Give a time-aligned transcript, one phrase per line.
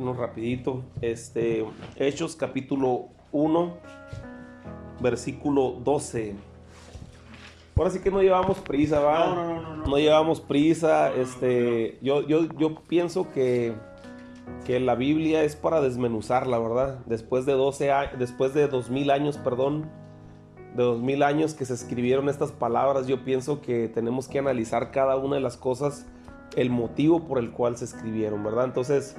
[0.00, 0.82] uno rapidito.
[1.00, 1.64] Este,
[1.96, 3.76] Hechos capítulo 1,
[5.00, 6.34] versículo 12.
[7.76, 9.26] Ahora sí que no llevamos prisa, ¿va?
[9.26, 9.86] No, no, no, no.
[9.86, 11.12] No llevamos prisa.
[11.14, 13.72] Este, yo, yo, yo pienso que,
[14.66, 16.98] que la Biblia es para desmenuzarla, ¿verdad?
[17.06, 19.88] Después de 12 años, después de 2000 años, perdón,
[20.76, 25.16] de 2000 años que se escribieron estas palabras, yo pienso que tenemos que analizar cada
[25.16, 26.06] una de las cosas,
[26.56, 28.66] el motivo por el cual se escribieron, ¿verdad?
[28.66, 29.16] Entonces,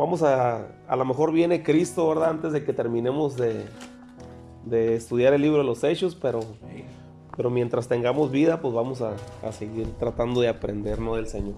[0.00, 2.30] vamos a, a lo mejor viene Cristo, ¿verdad?
[2.30, 3.66] Antes de que terminemos de,
[4.64, 6.40] de estudiar el libro de los Hechos, pero,
[7.36, 9.14] pero mientras tengamos vida, pues vamos a,
[9.46, 11.16] a seguir tratando de aprender, ¿no?
[11.16, 11.54] Del Señor.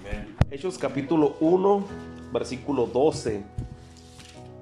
[0.00, 0.34] Amén.
[0.50, 1.84] Hechos capítulo 1,
[2.32, 3.44] versículo 12.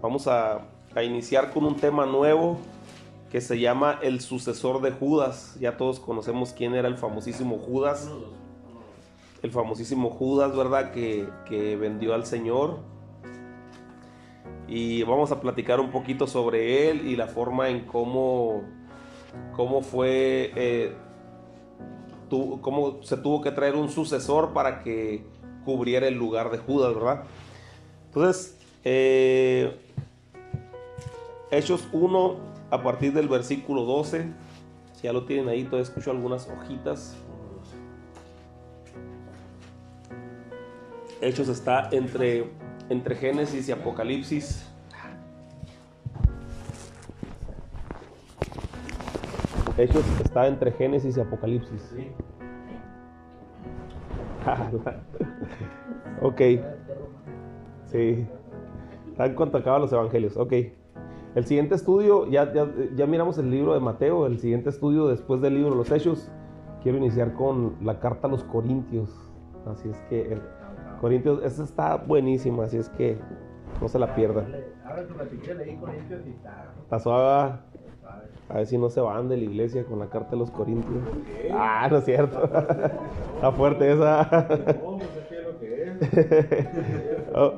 [0.03, 2.59] Vamos a, a iniciar con un tema nuevo
[3.30, 5.56] que se llama el sucesor de Judas.
[5.59, 8.11] Ya todos conocemos quién era el famosísimo Judas.
[9.42, 10.92] El famosísimo Judas, ¿verdad?
[10.92, 12.91] Que, que vendió al Señor.
[14.69, 18.62] Y vamos a platicar un poquito sobre él y la forma en cómo,
[19.55, 20.95] cómo fue, eh,
[22.28, 25.25] cómo se tuvo que traer un sucesor para que
[25.64, 27.25] cubriera el lugar de Judas, ¿verdad?
[28.06, 29.78] Entonces, eh,
[31.51, 32.36] Hechos 1,
[32.70, 34.33] a partir del versículo 12,
[34.95, 37.14] si ya lo tienen ahí, todavía escucho algunas hojitas.
[41.20, 42.51] Hechos está entre,
[42.88, 44.69] entre Génesis y Apocalipsis.
[49.78, 51.94] Hechos está entre Génesis y Apocalipsis.
[56.22, 56.41] ok.
[57.86, 58.27] Sí.
[59.11, 60.36] Está en cuanto acaban los evangelios.
[60.36, 60.52] Ok.
[61.34, 64.27] El siguiente estudio, ya, ya, ya miramos el libro de Mateo.
[64.27, 66.30] El siguiente estudio después del libro de los Hechos.
[66.83, 69.08] Quiero iniciar con la carta a los Corintios.
[69.67, 70.39] Así es que
[71.03, 72.62] Corintios, esta está buenísima.
[72.64, 73.19] Así es que
[73.81, 74.47] no se la pierdan.
[74.86, 75.03] Ahora
[75.58, 76.72] leí Corintios y está.
[76.81, 77.58] Está suave.
[78.48, 81.02] A ver si no se van de la iglesia con la carta a los Corintios.
[81.52, 82.45] Ah, no es cierto.
[83.35, 84.48] Está fuerte esa.
[87.34, 87.52] Oh.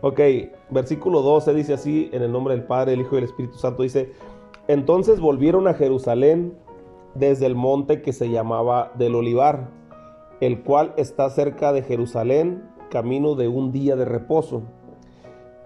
[0.00, 0.20] Ok,
[0.70, 3.82] versículo 12 dice así, en el nombre del Padre, del Hijo y del Espíritu Santo,
[3.82, 4.12] dice,
[4.68, 6.58] entonces volvieron a Jerusalén
[7.14, 9.68] desde el monte que se llamaba del Olivar,
[10.40, 14.62] el cual está cerca de Jerusalén, camino de un día de reposo.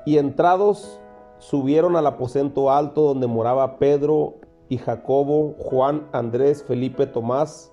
[0.06, 1.00] Y entrados
[1.38, 4.34] subieron al aposento alto donde moraba Pedro
[4.68, 7.72] y Jacobo, Juan, Andrés, Felipe, Tomás,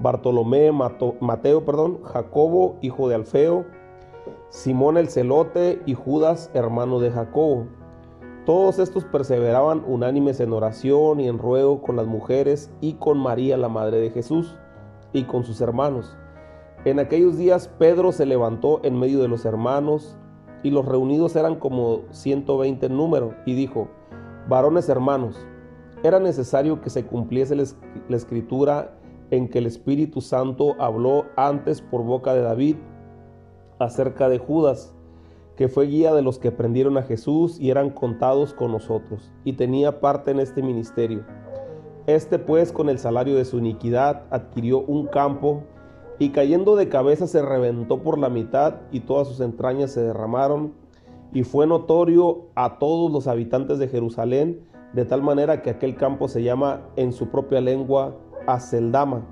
[0.00, 3.66] Bartolomé, Mateo, perdón, Jacobo, hijo de Alfeo,
[4.48, 7.66] Simón el celote y Judas, hermano de Jacobo.
[8.46, 13.58] Todos estos perseveraban unánimes en oración y en ruego con las mujeres y con María,
[13.58, 14.56] la madre de Jesús,
[15.12, 16.16] y con sus hermanos.
[16.84, 20.16] En aquellos días Pedro se levantó en medio de los hermanos,
[20.62, 23.88] y los reunidos eran como 120 en número, y dijo,
[24.48, 25.46] varones hermanos,
[26.02, 27.76] era necesario que se cumpliese la es-
[28.08, 28.94] la escritura
[29.30, 32.76] en que el Espíritu Santo habló antes por boca de David
[33.78, 34.94] acerca de Judas,
[35.56, 39.54] que fue guía de los que prendieron a Jesús y eran contados con nosotros, y
[39.54, 41.24] tenía parte en este ministerio.
[42.08, 45.62] Este pues con el salario de su iniquidad adquirió un campo,
[46.18, 50.72] y cayendo de cabeza se reventó por la mitad, y todas sus entrañas se derramaron,
[51.32, 56.26] y fue notorio a todos los habitantes de Jerusalén, de tal manera que aquel campo
[56.26, 58.16] se llama en su propia lengua
[58.48, 59.24] Aceldama,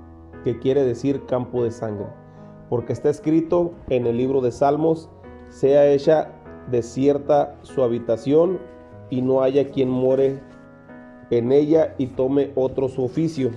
[0.45, 2.05] que quiere decir campo de sangre
[2.69, 5.09] porque está escrito en el libro de Salmos,
[5.49, 6.33] sea hecha
[6.69, 8.59] desierta su habitación
[9.09, 10.41] y no haya quien more
[11.29, 13.51] en ella y tome otro su oficio.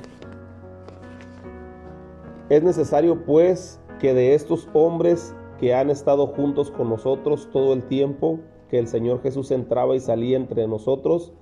[2.48, 7.82] Es necesario pues que de estos hombres que han estado juntos con nosotros todo el
[7.84, 11.32] tiempo que el Señor Jesús entraba y salía entre nosotros,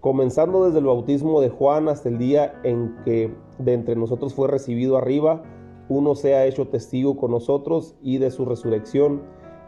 [0.00, 4.48] comenzando desde el bautismo de Juan hasta el día en que de entre nosotros fue
[4.48, 5.42] recibido arriba,
[5.88, 9.22] uno sea hecho testigo con nosotros y de su resurrección.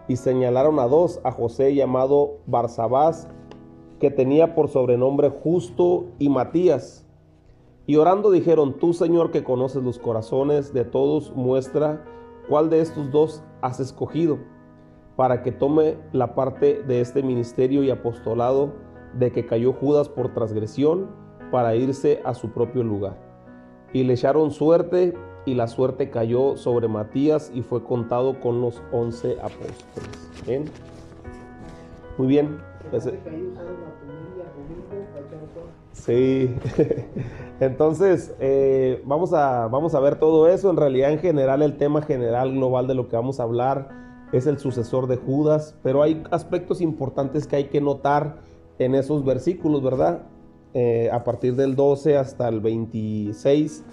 [0.08, 3.28] Y señalaron a dos, a José llamado Barsabás,
[4.04, 7.06] que tenía por sobrenombre Justo y Matías.
[7.86, 12.04] Y orando dijeron, tú Señor que conoces los corazones de todos, muestra
[12.46, 14.36] cuál de estos dos has escogido,
[15.16, 18.74] para que tome la parte de este ministerio y apostolado
[19.14, 21.08] de que cayó Judas por transgresión,
[21.50, 23.16] para irse a su propio lugar.
[23.94, 25.14] Y le echaron suerte,
[25.46, 30.30] y la suerte cayó sobre Matías y fue contado con los once apóstoles.
[30.46, 30.64] Bien.
[32.18, 32.73] Muy bien.
[32.90, 33.10] Pues.
[35.92, 36.54] Sí,
[37.60, 40.70] entonces eh, vamos, a, vamos a ver todo eso.
[40.70, 43.88] En realidad, en general, el tema general global de lo que vamos a hablar
[44.32, 48.36] es el sucesor de Judas, pero hay aspectos importantes que hay que notar
[48.78, 50.22] en esos versículos, ¿verdad?
[50.74, 53.84] Eh, a partir del 12 hasta el 26,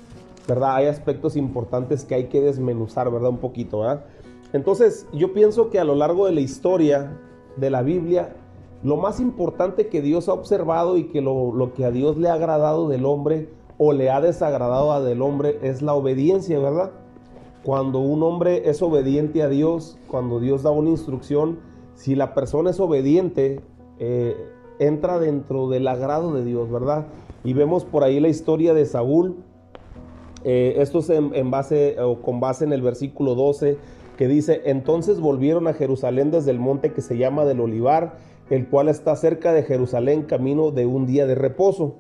[0.47, 0.77] ¿verdad?
[0.77, 3.29] Hay aspectos importantes que hay que desmenuzar, ¿verdad?
[3.29, 4.05] Un poquito, ¿verdad?
[4.53, 7.17] Entonces, yo pienso que a lo largo de la historia
[7.55, 8.35] de la Biblia,
[8.83, 12.29] lo más importante que Dios ha observado y que lo, lo que a Dios le
[12.29, 16.91] ha agradado del hombre o le ha desagradado del hombre es la obediencia, ¿verdad?
[17.63, 21.59] Cuando un hombre es obediente a Dios, cuando Dios da una instrucción,
[21.95, 23.61] si la persona es obediente,
[23.99, 24.35] eh,
[24.79, 27.05] entra dentro del agrado de Dios, ¿verdad?
[27.43, 29.37] Y vemos por ahí la historia de Saúl.
[30.43, 33.77] Eh, esto es en, base o con base en el versículo 12
[34.17, 38.17] que dice, entonces volvieron a Jerusalén desde el monte que se llama del Olivar,
[38.51, 41.95] el cual está cerca de Jerusalén, camino de un día de reposo.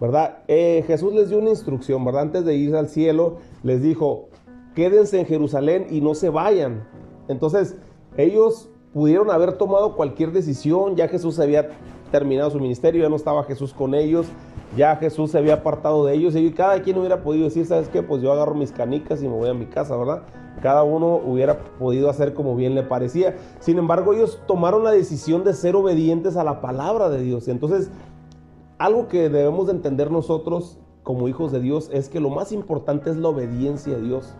[0.00, 0.38] ¿Verdad?
[0.48, 2.22] Eh, Jesús les dio una instrucción, ¿verdad?
[2.22, 4.28] Antes de ir al cielo, les dijo,
[4.74, 6.86] quédense en Jerusalén y no se vayan.
[7.28, 7.76] Entonces,
[8.16, 11.68] ellos pudieron haber tomado cualquier decisión, ya Jesús había
[12.10, 14.26] terminado su ministerio, ya no estaba Jesús con ellos,
[14.76, 18.02] ya Jesús se había apartado de ellos y cada quien hubiera podido decir, ¿sabes qué?
[18.02, 20.22] Pues yo agarro mis canicas y me voy a mi casa, ¿verdad?
[20.62, 23.36] Cada uno hubiera podido hacer como bien le parecía.
[23.60, 27.48] Sin embargo, ellos tomaron la decisión de ser obedientes a la palabra de Dios.
[27.48, 27.90] Entonces,
[28.78, 33.10] algo que debemos de entender nosotros como hijos de Dios es que lo más importante
[33.10, 34.34] es la obediencia a Dios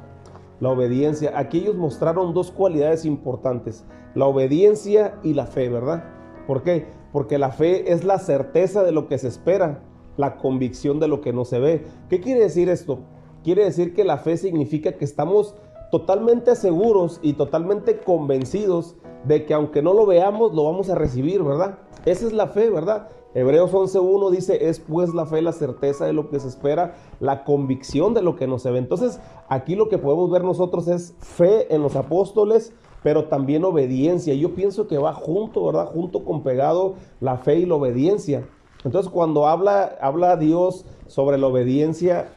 [0.60, 1.38] la obediencia.
[1.38, 3.84] Aquí ellos mostraron dos cualidades importantes,
[4.14, 6.04] la obediencia y la fe, ¿verdad?
[6.46, 6.86] ¿Por qué?
[7.12, 9.80] Porque la fe es la certeza de lo que se espera,
[10.16, 11.84] la convicción de lo que no se ve.
[12.08, 13.00] ¿Qué quiere decir esto?
[13.44, 15.54] Quiere decir que la fe significa que estamos
[15.90, 21.42] totalmente seguros y totalmente convencidos de que aunque no lo veamos, lo vamos a recibir,
[21.42, 21.78] ¿verdad?
[22.04, 23.08] Esa es la fe, ¿verdad?
[23.34, 27.44] Hebreos 11.1 dice, es pues la fe la certeza de lo que se espera, la
[27.44, 28.78] convicción de lo que no se ve.
[28.78, 32.72] Entonces, aquí lo que podemos ver nosotros es fe en los apóstoles,
[33.02, 34.32] pero también obediencia.
[34.34, 35.86] Yo pienso que va junto, ¿verdad?
[35.92, 38.48] Junto con pegado la fe y la obediencia.
[38.84, 42.28] Entonces, cuando habla, habla Dios sobre la obediencia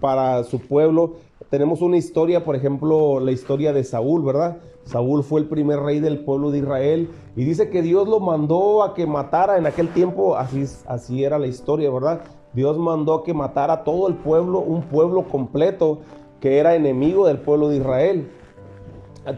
[0.00, 1.14] para su pueblo,
[1.50, 4.58] tenemos una historia, por ejemplo, la historia de Saúl, ¿verdad?
[4.84, 8.82] Saúl fue el primer rey del pueblo de Israel y dice que Dios lo mandó
[8.82, 12.22] a que matara en aquel tiempo, así, así era la historia, ¿verdad?
[12.52, 16.00] Dios mandó a que matara a todo el pueblo, un pueblo completo
[16.40, 18.30] que era enemigo del pueblo de Israel.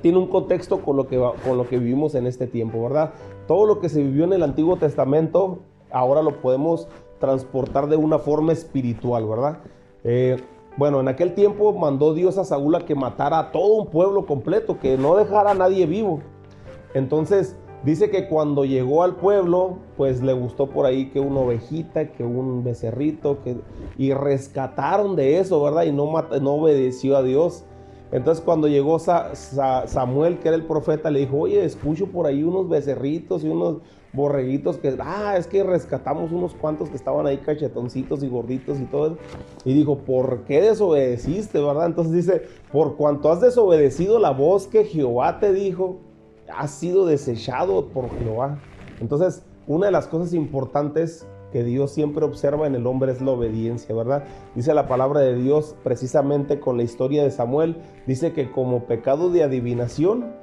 [0.01, 3.13] Tiene un contexto con lo que, con lo que vivimos en este tiempo, ¿verdad?
[3.47, 5.59] Todo lo que se vivió en el Antiguo Testamento,
[5.95, 6.89] ahora lo podemos
[7.19, 9.59] transportar de una forma espiritual, ¿verdad?
[10.03, 10.37] Eh,
[10.77, 14.27] bueno, en aquel tiempo mandó Dios a Saúl a que matara a todo un pueblo
[14.27, 16.21] completo, que no dejara a nadie vivo.
[16.95, 22.13] Entonces, dice que cuando llegó al pueblo, pues le gustó por ahí que una ovejita,
[22.13, 23.57] que un becerrito, que,
[23.97, 25.85] y rescataron de eso, ¿verdad?
[25.85, 27.65] Y no, obedeció a Dios.
[28.11, 32.69] Entonces cuando llegó Samuel, que era el profeta, le dijo, oye, escucho por ahí unos
[32.69, 33.79] becerritos y unos
[34.15, 38.85] borreguitos que, ah, es que rescatamos unos cuantos que estaban ahí cachetoncitos y gorditos y
[38.85, 39.19] todo.
[39.65, 41.87] Y dijo, ¿por qué desobedeciste, verdad?
[41.87, 45.99] Entonces dice, por cuanto has desobedecido la voz que Jehová te dijo,
[46.57, 48.59] has sido desechado por Jehová.
[49.01, 53.31] Entonces, una de las cosas importantes que Dios siempre observa en el hombre es la
[53.31, 54.25] obediencia, ¿verdad?
[54.55, 57.77] Dice la palabra de Dios precisamente con la historia de Samuel,
[58.07, 60.35] dice que como pecado de adivinación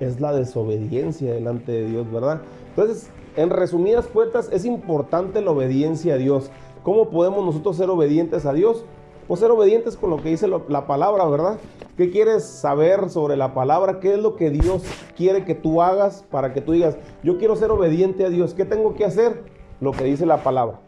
[0.00, 2.42] es la desobediencia delante de Dios, ¿verdad?
[2.70, 6.50] Entonces, en resumidas cuentas, es importante la obediencia a Dios.
[6.82, 8.84] ¿Cómo podemos nosotros ser obedientes a Dios?
[9.26, 11.58] Pues ser obedientes con lo que dice la palabra, ¿verdad?
[11.96, 14.00] ¿Qué quieres saber sobre la palabra?
[14.00, 14.82] ¿Qué es lo que Dios
[15.16, 18.54] quiere que tú hagas para que tú digas, yo quiero ser obediente a Dios?
[18.54, 19.44] ¿Qué tengo que hacer?
[19.80, 20.80] lo que dice la palabra.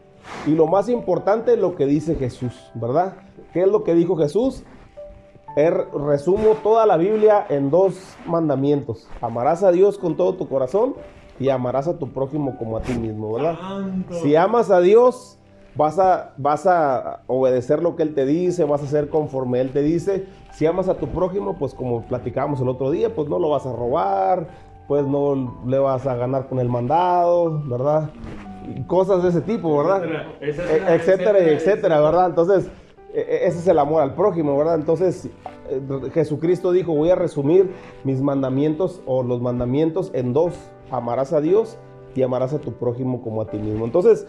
[0.45, 3.15] Y lo más importante, lo que dice Jesús, ¿verdad?
[3.53, 4.63] ¿Qué es lo que dijo Jesús?
[5.55, 9.07] Er, resumo toda la Biblia en dos mandamientos.
[9.21, 10.95] Amarás a Dios con todo tu corazón
[11.39, 13.57] y amarás a tu prójimo como a ti mismo, ¿verdad?
[14.21, 15.37] Si amas a Dios,
[15.75, 19.71] vas a, vas a obedecer lo que Él te dice, vas a hacer conforme Él
[19.71, 20.25] te dice.
[20.53, 23.65] Si amas a tu prójimo, pues como platicábamos el otro día, pues no lo vas
[23.65, 24.47] a robar,
[24.87, 28.09] pues no le vas a ganar con el mandado, ¿verdad?
[28.87, 30.03] cosas de ese tipo, ¿verdad?
[30.39, 32.27] Etcétera, etcétera, etcétera, ¿verdad?
[32.27, 32.80] Entonces, e, e,
[33.13, 34.75] ese es el amor al prójimo, ¿verdad?
[34.75, 35.29] Entonces,
[35.69, 35.81] eh,
[36.13, 37.71] Jesucristo dijo, voy a resumir
[38.03, 40.53] mis mandamientos o los mandamientos en dos.
[40.89, 41.77] Amarás a Dios
[42.15, 43.85] y amarás a tu prójimo como a ti mismo.
[43.85, 44.27] Entonces,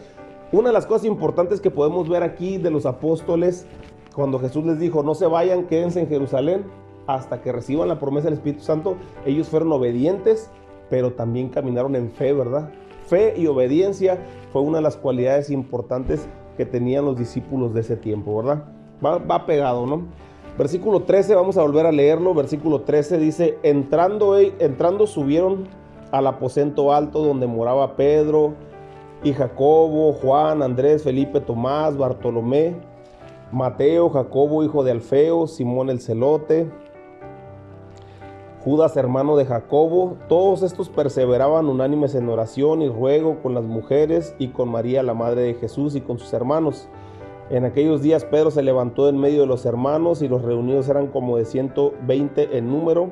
[0.53, 3.67] una de las cosas importantes que podemos ver aquí de los apóstoles,
[4.15, 6.65] cuando Jesús les dijo, no se vayan, quédense en Jerusalén
[7.07, 8.97] hasta que reciban la promesa del Espíritu Santo,
[9.27, 10.51] ellos fueron obedientes,
[10.91, 12.71] pero también caminaron en fe, ¿verdad?
[13.07, 14.19] Fe y obediencia
[14.53, 18.65] fue una de las cualidades importantes que tenían los discípulos de ese tiempo, ¿verdad?
[19.05, 20.03] Va, pegado, ¿no?
[20.59, 22.35] Versículo 13, vamos a volver a leerlo.
[22.35, 25.67] Versículo 13 dice, entrando, entrando subieron
[26.11, 28.53] al aposento alto donde moraba Pedro
[29.25, 32.77] y Jacobo, Juan, Andrés, Felipe, Tomás, Bartolomé,
[33.51, 36.71] Mateo, Jacobo, hijo de Alfeo, Simón el celote,
[38.65, 44.37] Judas, hermano de Jacobo, todos estos perseveraban unánimes en oración y ruego con las mujeres
[44.39, 46.89] y con María, la madre de Jesús, y con sus hermanos.
[47.51, 51.09] En aquellos días Pedro se levantó en medio de los hermanos y los reunidos eran
[51.09, 53.11] como de 120 en número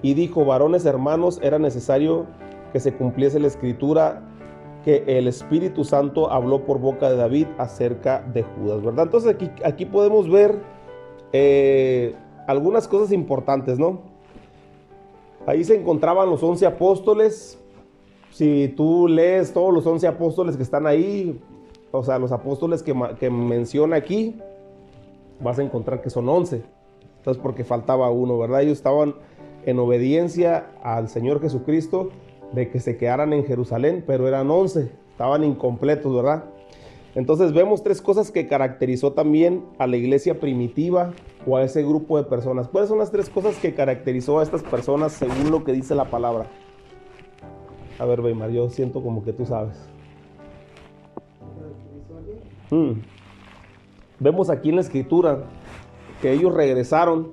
[0.00, 2.24] y dijo, varones hermanos, era necesario
[2.72, 4.22] que se cumpliese la escritura
[4.82, 9.04] que el Espíritu Santo habló por boca de David acerca de Judas, ¿verdad?
[9.04, 10.58] Entonces aquí, aquí podemos ver
[11.34, 14.09] eh, algunas cosas importantes, ¿no?
[15.46, 17.58] Ahí se encontraban los once apóstoles.
[18.30, 21.40] Si tú lees todos los once apóstoles que están ahí,
[21.90, 24.38] o sea, los apóstoles que, menciona aquí,
[25.40, 26.62] vas a encontrar que son once.
[27.18, 28.62] Entonces, porque faltaba uno, ¿verdad?
[28.62, 29.14] Ellos estaban
[29.66, 32.10] en obediencia al Señor Jesucristo
[32.52, 36.44] de que se quedaran en Jerusalén, pero eran once, estaban incompletos, ¿verdad?
[37.14, 41.12] Entonces vemos tres cosas que caracterizó también a la iglesia primitiva
[41.46, 42.68] o a ese grupo de personas.
[42.68, 46.04] ¿Cuáles son las tres cosas que caracterizó a estas personas según lo que dice la
[46.04, 46.46] palabra?
[47.98, 49.76] A ver, Weimar, yo siento como que tú sabes.
[52.70, 52.92] Hmm.
[54.20, 55.44] Vemos aquí en la escritura
[56.22, 57.32] que ellos regresaron,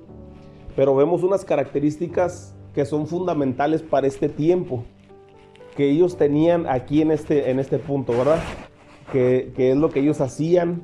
[0.74, 4.84] pero vemos unas características que son fundamentales para este tiempo,
[5.76, 8.40] que ellos tenían aquí en este, en este punto, ¿verdad?
[9.12, 10.82] Que, es lo que ellos hacían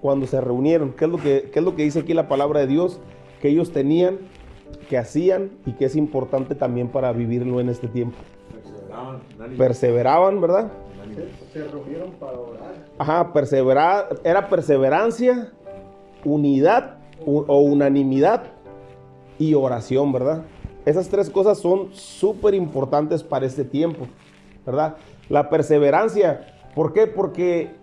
[0.00, 2.66] cuando se reunieron, qué es, lo que, es lo que dice aquí la palabra de
[2.66, 3.00] Dios,
[3.40, 4.18] que ellos tenían,
[4.88, 8.16] que hacían y que es importante también para vivirlo en este tiempo.
[8.56, 10.72] Perseveraban, Perseveraban ¿verdad?
[11.52, 12.74] Se, reunieron para orar.
[12.98, 15.52] Ajá, perseverar, era perseverancia,
[16.24, 18.44] unidad o unanimidad
[19.38, 20.44] y oración, ¿verdad?
[20.84, 24.06] Esas tres cosas son súper importantes para este tiempo,
[24.64, 24.96] ¿verdad?
[25.28, 27.06] La perseverancia, ¿Por qué?
[27.06, 27.74] Porque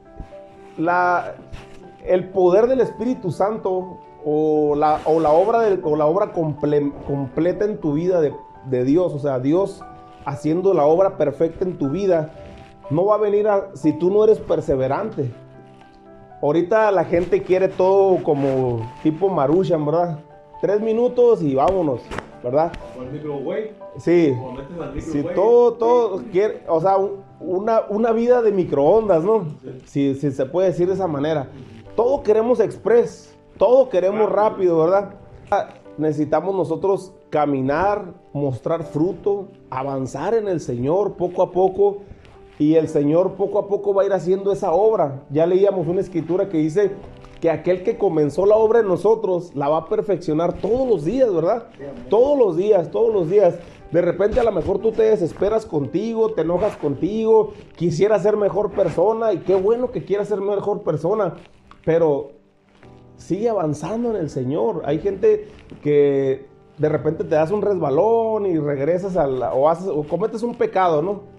[0.77, 1.33] la,
[2.05, 7.65] el poder del Espíritu Santo o la, o la obra, de, o la obra completa
[7.65, 9.83] en tu vida de, Dios, o sea, Dios
[10.25, 12.33] haciendo la obra perfecta en tu vida,
[12.91, 15.33] no va a venir a, si tú no eres perseverante.
[16.43, 20.19] Ahorita la gente quiere todo como tipo Marushan, ¿verdad?
[20.63, 22.00] Tres minutos y vámonos,
[22.41, 22.72] ¿verdad?
[22.96, 23.72] Con el micro, güey.
[23.98, 24.34] Sí.
[24.98, 26.96] Si todo, todo quiere, o sea,
[27.41, 29.43] una, una vida de microondas, ¿no?
[29.84, 31.50] Si, se puede decir de esa manera.
[31.98, 35.15] Todo queremos express, todo queremos rápido, ¿verdad?
[35.98, 42.03] Necesitamos nosotros caminar, mostrar fruto, avanzar en el Señor poco a poco.
[42.58, 45.25] Y el Señor poco a poco va a ir haciendo esa obra.
[45.29, 46.93] Ya leíamos una escritura que dice
[47.43, 51.29] que aquel que comenzó la obra en nosotros la va a perfeccionar todos los días,
[51.33, 51.67] ¿verdad?
[52.09, 53.55] Todos los días, todos los días.
[53.91, 58.71] De repente a lo mejor tú te desesperas contigo, te enojas contigo, quisieras ser mejor
[58.71, 61.35] persona y qué bueno que quieras ser mejor persona,
[61.83, 62.31] pero
[63.17, 64.83] sigue avanzando en el Señor.
[64.85, 65.50] Hay gente
[65.81, 66.45] que
[66.77, 71.01] de repente te das un resbalón y regresas al, o, haces, o cometes un pecado,
[71.01, 71.32] ¿no?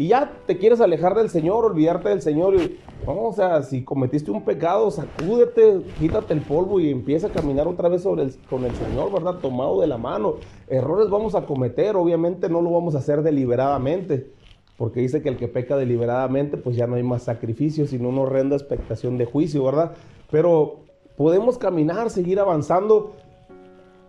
[0.00, 2.54] Y ya te quieres alejar del Señor, olvidarte del Señor.
[2.54, 7.68] Y, o sea, si cometiste un pecado, sacúdete, quítate el polvo y empieza a caminar
[7.68, 9.40] otra vez sobre con el Señor, ¿verdad?
[9.42, 10.36] Tomado de la mano.
[10.68, 14.30] Errores vamos a cometer, obviamente no lo vamos a hacer deliberadamente,
[14.78, 18.22] porque dice que el que peca deliberadamente, pues ya no hay más sacrificio, sino una
[18.22, 19.92] horrenda expectación de juicio, ¿verdad?
[20.30, 20.76] Pero
[21.18, 23.16] podemos caminar, seguir avanzando,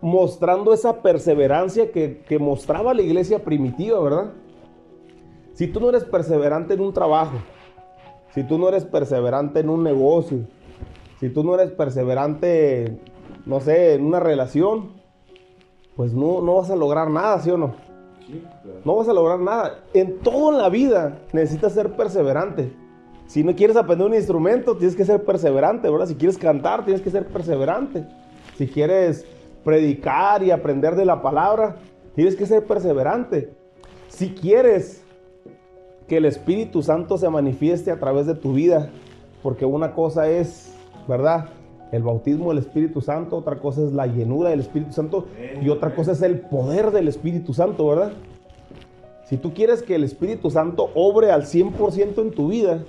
[0.00, 4.32] mostrando esa perseverancia que mostraba la iglesia primitiva, ¿verdad?
[5.54, 7.36] Si tú no eres perseverante en un trabajo,
[8.34, 10.40] si tú no eres perseverante en un negocio,
[11.20, 12.98] si tú no eres perseverante,
[13.44, 14.92] no sé, en una relación,
[15.94, 17.74] pues no, no vas a lograr nada, ¿sí o no?
[18.84, 19.80] No vas a lograr nada.
[19.92, 22.72] En todo en la vida necesitas ser perseverante.
[23.26, 26.06] Si no quieres aprender un instrumento, tienes que ser perseverante, ¿verdad?
[26.06, 28.06] Si quieres cantar, tienes que ser perseverante.
[28.56, 29.26] Si quieres
[29.64, 31.76] predicar y aprender de la palabra,
[32.14, 33.54] tienes que ser perseverante.
[34.08, 35.01] Si quieres
[36.08, 38.90] que el Espíritu Santo se manifieste a través de tu vida,
[39.42, 40.74] porque una cosa es,
[41.08, 41.48] ¿verdad?
[41.90, 45.26] El bautismo del Espíritu Santo, otra cosa es la llenura del Espíritu Santo
[45.60, 48.12] y otra cosa es el poder del Espíritu Santo, ¿verdad?
[49.24, 52.84] Si tú quieres que el Espíritu Santo obre al 100% en tu vida,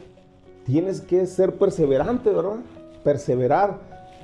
[0.66, 2.60] tienes que ser perseverante, ¿verdad?
[3.04, 3.80] Perseverar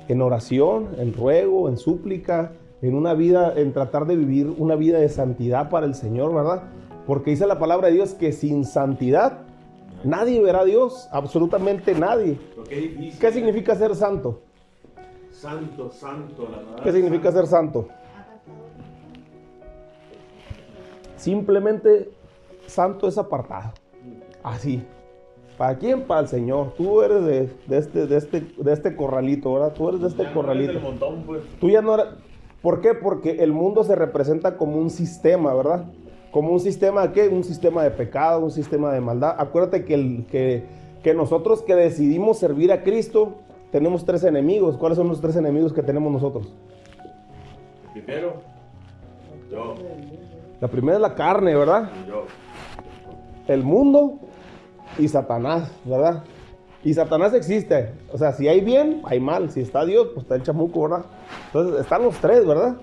[0.08, 4.98] en oración, en ruego, en súplica, en una vida, en tratar de vivir una vida
[4.98, 6.62] de santidad para el Señor, ¿verdad?
[7.06, 9.38] Porque dice la palabra de Dios que sin santidad
[10.04, 12.38] nadie verá a Dios, absolutamente nadie.
[12.68, 14.40] ¿Qué significa ser santo?
[15.30, 17.88] Santo, santo, la palabra ¿Qué significa ser santo?
[21.16, 22.10] Simplemente
[22.66, 23.72] santo es apartado.
[24.42, 24.82] Así.
[25.58, 26.02] ¿Para quién?
[26.06, 26.72] Para el Señor.
[26.76, 29.74] Tú eres de, de este, de, este, de este corralito, ¿verdad?
[29.74, 30.72] Tú eres de este Ya no eres corralito.
[30.72, 31.42] del montón, pues.
[31.60, 32.06] Tú ya no eres...
[32.62, 32.94] ¿Por qué?
[32.94, 35.84] Porque el mundo se representa como un sistema, ¿verdad?
[36.30, 37.28] Como un sistema de qué?
[37.28, 39.34] Un sistema de pecado, un sistema de maldad.
[39.38, 40.64] Acuérdate que, el, que,
[41.02, 43.34] que nosotros que decidimos servir a Cristo,
[43.72, 44.76] tenemos tres enemigos.
[44.76, 46.52] ¿Cuáles son los tres enemigos que tenemos nosotros?
[47.92, 48.34] Primero,
[49.50, 49.74] yo,
[50.60, 51.90] La primera es la carne, ¿verdad?
[52.06, 52.24] yo.
[53.48, 54.18] El mundo
[54.98, 56.22] y Satanás, ¿verdad?
[56.84, 57.92] Y Satanás existe.
[58.12, 59.50] O sea, si hay bien, hay mal.
[59.50, 61.04] Si está Dios, pues está el chamuco, ¿verdad?
[61.46, 62.76] Entonces, están los tres, ¿verdad?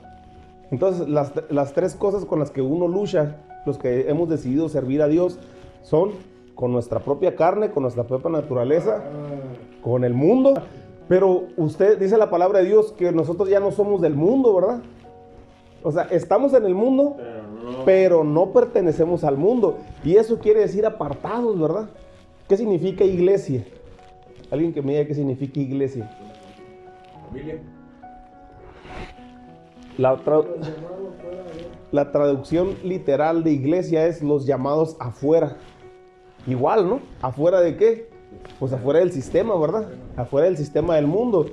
[0.72, 5.02] Entonces, las, las tres cosas con las que uno lucha, los que hemos decidido servir
[5.02, 5.40] a Dios,
[5.82, 6.12] son
[6.56, 9.04] con nuestra propia carne, con nuestra propia naturaleza,
[9.82, 10.56] con el mundo.
[11.08, 14.82] Pero usted dice la palabra de Dios que nosotros ya no somos del mundo, ¿verdad?
[15.84, 17.16] O sea, estamos en el mundo,
[17.86, 18.52] Pero no.
[18.52, 19.78] pertenecemos al mundo.
[20.04, 21.90] Y eso quiere decir apartados, ¿verdad?
[22.50, 23.64] ¿Qué significa iglesia?
[24.52, 26.10] Alguien que me diga qué significa iglesia.
[27.28, 27.60] Familia.
[29.98, 30.20] La,
[31.92, 35.58] la traducción literal de iglesia es los llamados afuera.
[36.46, 37.00] Igual, ¿no?
[37.22, 38.10] ¿Afuera de qué?
[38.60, 39.88] Pues afuera del sistema, ¿verdad?
[40.16, 41.48] Afuera del sistema del mundo.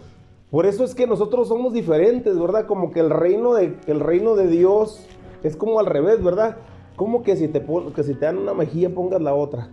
[0.51, 2.67] Por eso es que nosotros somos diferentes, ¿verdad?
[2.67, 5.07] Como que el reino de, el reino de Dios
[5.43, 6.57] es como al revés, ¿verdad?
[6.97, 9.69] Como que si te, pon- que si te dan una mejilla pongas la otra.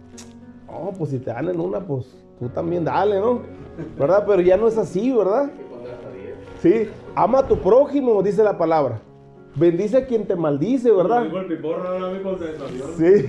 [0.67, 3.41] No, pues si te dan en una, pues tú también dale, ¿no?
[3.99, 4.23] ¿Verdad?
[4.25, 5.51] Pero ya no es así, ¿verdad?
[6.61, 9.01] Sí, ama a tu prójimo, dice la palabra.
[9.55, 11.23] Bendice a quien te maldice, ¿verdad?
[12.97, 13.25] Sí.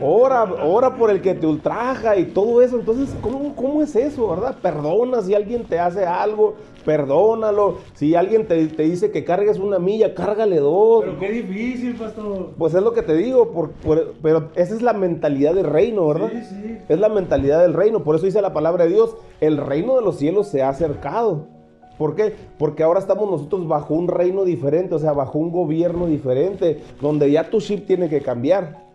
[0.00, 2.78] Ora, ora por el que te ultraja y todo eso.
[2.78, 4.56] Entonces, ¿cómo, ¿cómo es eso, verdad?
[4.62, 7.78] Perdona si alguien te hace algo, perdónalo.
[7.94, 11.04] Si alguien te, te dice que cargues una milla, cárgale dos.
[11.04, 12.50] Pero qué difícil, pastor.
[12.56, 16.06] Pues es lo que te digo, por- por- pero esa es la mentalidad del reino,
[16.06, 16.30] ¿verdad?
[16.32, 16.78] Sí, sí.
[16.88, 18.04] Es la mentalidad del reino.
[18.04, 21.46] Por eso dice la palabra de Dios, el reino de los cielos se ha acercado.
[21.98, 22.34] ¿Por qué?
[22.58, 27.30] Porque ahora estamos nosotros bajo un reino diferente, o sea, bajo un gobierno diferente, donde
[27.30, 28.86] ya tu chip tiene que cambiar.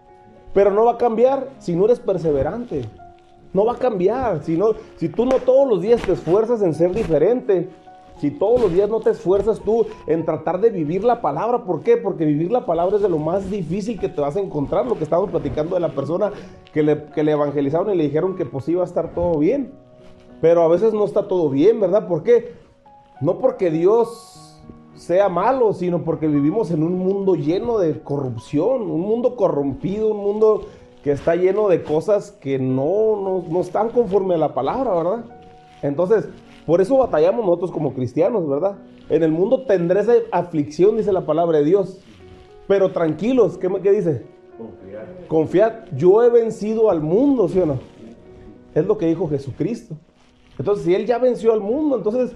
[0.54, 2.84] Pero no va a cambiar si no eres perseverante.
[3.52, 4.44] No va a cambiar.
[4.44, 7.70] Si, no, si tú no todos los días te esfuerzas en ser diferente.
[8.20, 11.66] Si todos los días no te esfuerzas tú en tratar de vivir la palabra.
[11.66, 11.98] ¿Por qué?
[11.98, 14.86] Porque vivir la palabra es de lo más difícil que te vas a encontrar.
[14.86, 16.32] Lo que estamos platicando de la persona
[16.72, 19.74] que le, que le evangelizaron y le dijeron que pues iba a estar todo bien.
[20.40, 22.08] Pero a veces no está todo bien, ¿verdad?
[22.08, 22.63] ¿Por qué?
[23.24, 24.62] No porque Dios
[24.96, 30.18] sea malo, sino porque vivimos en un mundo lleno de corrupción, un mundo corrompido, un
[30.18, 30.64] mundo
[31.04, 35.26] que está lleno de cosas que no, no, no están conforme a la palabra, ¿verdad?
[35.82, 36.28] Entonces,
[36.66, 38.78] por eso batallamos nosotros como cristianos, ¿verdad?
[39.10, 42.00] En el mundo tendréis aflicción, dice la palabra de Dios.
[42.68, 44.26] Pero tranquilos, ¿qué, me- qué dice?
[44.58, 45.28] Confiar.
[45.28, 47.80] Confiad, yo he vencido al mundo, ¿sí o no?
[48.76, 49.96] Es lo que dijo Jesucristo.
[50.58, 52.34] Entonces, si Él ya venció al mundo, entonces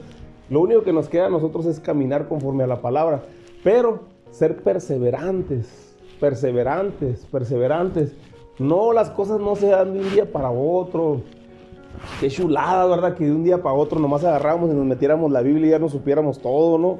[0.49, 3.23] lo único que nos queda a nosotros es caminar conforme a la palabra.
[3.63, 8.13] Pero ser perseverantes, perseverantes, perseverantes.
[8.59, 11.21] No, las cosas no se dan de un día para otro.
[12.19, 13.15] Qué chulada, ¿verdad?
[13.15, 15.79] Que de un día para otro nomás agarramos y nos metiéramos la Biblia y ya
[15.79, 16.99] no supiéramos todo, ¿no?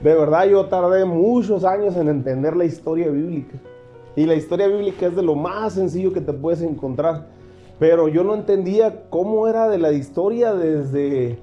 [0.00, 3.58] De verdad yo tardé muchos años en entender la historia bíblica.
[4.16, 7.26] Y la historia bíblica es de lo más sencillo que te puedes encontrar.
[7.78, 11.38] Pero yo no entendía cómo era de la historia desde...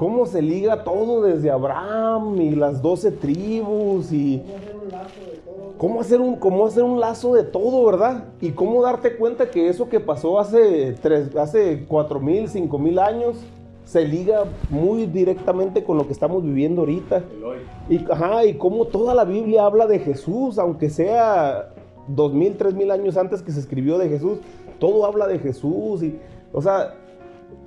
[0.00, 4.42] Cómo se liga todo desde Abraham y las doce tribus y...
[5.76, 8.24] ¿Cómo hacer, un, cómo hacer un lazo de todo, verdad?
[8.40, 12.98] Y cómo darte cuenta que eso que pasó hace, tres, hace cuatro mil, cinco mil
[12.98, 13.36] años
[13.84, 17.22] se liga muy directamente con lo que estamos viviendo ahorita.
[17.90, 21.74] Y, ajá, y cómo toda la Biblia habla de Jesús, aunque sea
[22.08, 24.38] dos mil, tres mil años antes que se escribió de Jesús,
[24.78, 26.02] todo habla de Jesús.
[26.02, 26.18] Y,
[26.54, 26.94] o sea,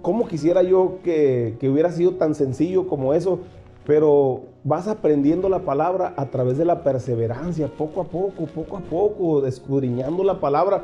[0.04, 3.40] cómo quisiera yo que, que hubiera sido tan sencillo como eso,
[3.88, 8.82] pero vas aprendiendo la palabra a través de la perseverancia, poco a poco, poco a
[8.82, 10.84] poco, escudriñando la palabra.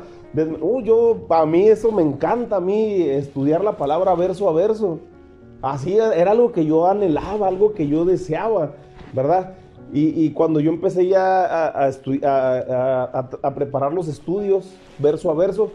[0.60, 4.98] Uh, yo, a mí eso me encanta, a mí estudiar la palabra verso a verso.
[5.62, 8.72] Así era algo que yo anhelaba, algo que yo deseaba,
[9.12, 9.54] ¿verdad?
[9.92, 15.72] Y, cuando yo empecé ya a- a- a preparar los estudios, verso a verso,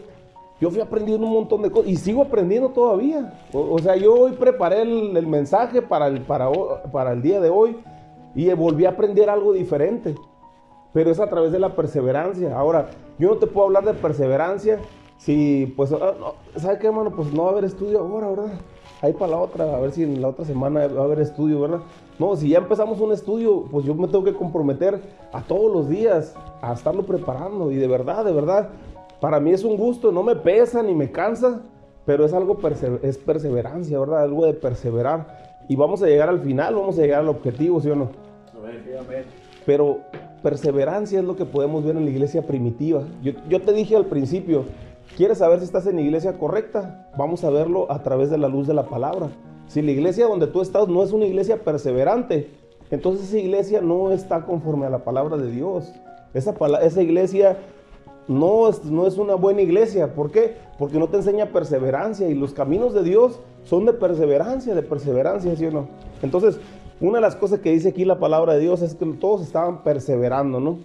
[0.60, 3.38] yo fui aprendiendo un montón de cosas y sigo aprendiendo todavía.
[3.52, 6.50] O, o sea, yo hoy preparé el, el mensaje para el, para,
[6.92, 7.76] para el día de hoy
[8.34, 10.14] y volví a aprender algo diferente.
[10.92, 12.56] Pero es a través de la perseverancia.
[12.58, 12.88] Ahora,
[13.18, 14.78] yo no te puedo hablar de perseverancia
[15.18, 17.10] si, pues, ah, no, ¿sabe qué, hermano?
[17.14, 18.52] Pues no va a haber estudio ahora, ¿verdad?
[19.02, 21.60] ahí para la otra, a ver si en la otra semana va a haber estudio,
[21.60, 21.80] ¿verdad?
[22.18, 25.00] No, si ya empezamos un estudio, pues yo me tengo que comprometer
[25.32, 27.70] a todos los días a estarlo preparando.
[27.70, 28.70] Y de verdad, de verdad,
[29.20, 31.62] para mí es un gusto, no me pesa ni me cansa,
[32.04, 32.58] pero es algo,
[33.02, 34.22] es perseverancia, ¿verdad?
[34.22, 35.64] Algo de perseverar.
[35.68, 38.10] Y vamos a llegar al final, vamos a llegar al objetivo, ¿sí o no?
[39.64, 39.98] Pero
[40.42, 43.02] perseverancia es lo que podemos ver en la iglesia primitiva.
[43.22, 44.64] Yo, yo te dije al principio,
[45.16, 47.10] ¿quieres saber si estás en la iglesia correcta?
[47.18, 49.28] Vamos a verlo a través de la luz de la palabra.
[49.66, 52.50] Si la iglesia donde tú estás no es una iglesia perseverante,
[52.90, 55.92] entonces esa iglesia no está conforme a la palabra de Dios.
[56.34, 57.56] Esa, esa iglesia
[58.28, 60.14] no es, no es una buena iglesia.
[60.14, 60.56] ¿Por qué?
[60.78, 65.54] Porque no te enseña perseverancia y los caminos de Dios son de perseverancia, de perseverancia,
[65.56, 65.88] ¿sí o no?
[66.22, 66.58] Entonces,
[67.00, 69.82] una de las cosas que dice aquí la palabra de Dios es que todos estaban
[69.82, 70.78] perseverando, ¿no?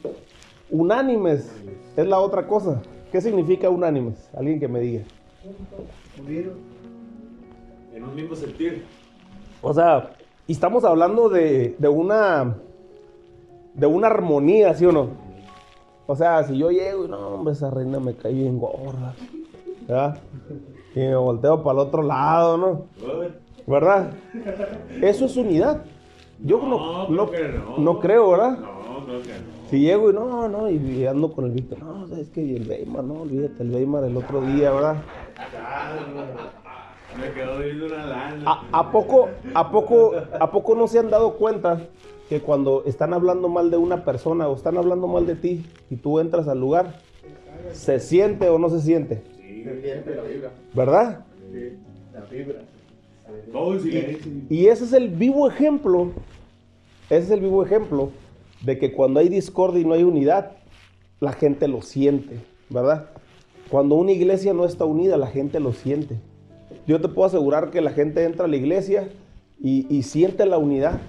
[0.69, 1.51] Unánimes
[1.95, 2.81] es la otra cosa.
[3.11, 4.29] ¿Qué significa unánimes?
[4.33, 5.03] Alguien que me diga.
[7.93, 8.85] En un mismo sentir.
[9.61, 10.11] O sea,
[10.47, 12.55] y estamos hablando de, de una
[13.73, 15.09] de una armonía, ¿sí o no?
[16.07, 19.13] O sea, si yo llego y no, hombre, esa reina me cae bien gorda,
[19.87, 20.19] ¿verdad?
[20.95, 22.85] Y me volteo para el otro lado, ¿no?
[23.67, 24.11] ¿Verdad?
[25.01, 25.83] Eso es unidad.
[26.39, 28.57] Yo no, no, no, creo, ¿verdad?
[28.57, 29.61] No, creo que no.
[29.69, 33.03] Si llego y no, no, y ando con el Víctor, no, es que el Weimar,
[33.03, 34.97] no, olvídate, el Weimar el otro día, ¿verdad?
[37.17, 38.43] Me quedó viendo una lana.
[38.45, 41.79] ¿A, ¿A, poco, a, poco, ¿A poco no se han dado cuenta
[42.31, 45.97] que cuando están hablando mal de una persona o están hablando mal de ti y
[45.97, 47.01] tú entras al lugar,
[47.73, 49.21] ¿se siente o no se siente?
[49.35, 50.51] Sí, se siente la vibra.
[50.73, 51.25] ¿Verdad?
[51.51, 51.73] Sí,
[52.13, 52.59] la vibra.
[53.51, 56.13] Todo y, y ese es el vivo ejemplo,
[57.09, 58.11] ese es el vivo ejemplo
[58.61, 60.53] de que cuando hay discordia y no hay unidad,
[61.19, 62.37] la gente lo siente,
[62.69, 63.09] ¿verdad?
[63.69, 66.15] Cuando una iglesia no está unida, la gente lo siente.
[66.87, 69.09] Yo te puedo asegurar que la gente entra a la iglesia
[69.59, 71.01] y, y siente la unidad,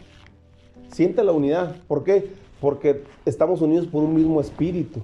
[0.92, 1.76] Siente la unidad.
[1.88, 2.30] ¿Por qué?
[2.60, 5.00] Porque estamos unidos por un mismo espíritu.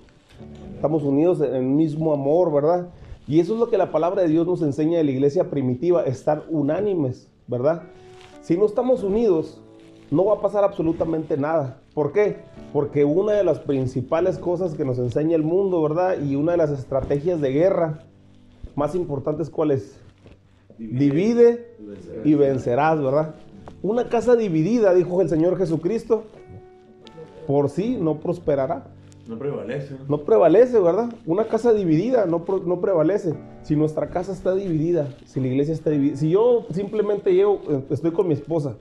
[0.74, 2.88] Estamos unidos en el mismo amor, ¿verdad?
[3.26, 6.04] Y eso es lo que la palabra de Dios nos enseña de la iglesia primitiva,
[6.04, 7.82] estar unánimes, ¿verdad?
[8.42, 9.60] Si no estamos unidos,
[10.10, 11.80] no va a pasar absolutamente nada.
[11.94, 12.36] ¿Por qué?
[12.72, 16.20] Porque una de las principales cosas que nos enseña el mundo, ¿verdad?
[16.20, 18.04] Y una de las estrategias de guerra
[18.76, 19.98] más importantes, ¿cuál es?
[20.78, 21.74] Divide,
[22.24, 23.34] y vencerás, ¿verdad?
[23.82, 26.24] Una casa dividida, dijo el Señor Jesucristo,
[27.46, 28.86] por sí no prosperará.
[29.26, 29.94] No prevalece.
[30.08, 31.10] No prevalece, ¿verdad?
[31.26, 33.34] Una casa dividida no, no prevalece.
[33.62, 37.84] Si nuestra casa está dividida, si la iglesia está dividida, si yo simplemente llego, eh,
[37.90, 38.76] estoy con mi esposa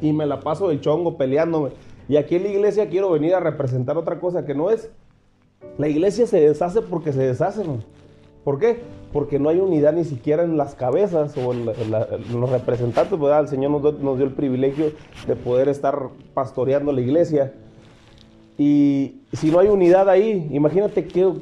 [0.00, 1.70] y me la paso del chongo peleándome,
[2.08, 4.90] y aquí en la iglesia quiero venir a representar otra cosa que no es,
[5.78, 7.78] la iglesia se deshace porque se deshace, ¿no?
[8.44, 8.80] ¿Por qué?
[9.16, 13.40] Porque no hay unidad ni siquiera en las cabezas o en, los representantes, ¿verdad?
[13.40, 14.92] El Señor nos, dio el privilegio
[15.26, 17.54] de poder estar pastoreando la iglesia.
[18.58, 21.32] Y si no hay unidad ahí, imagínate qué,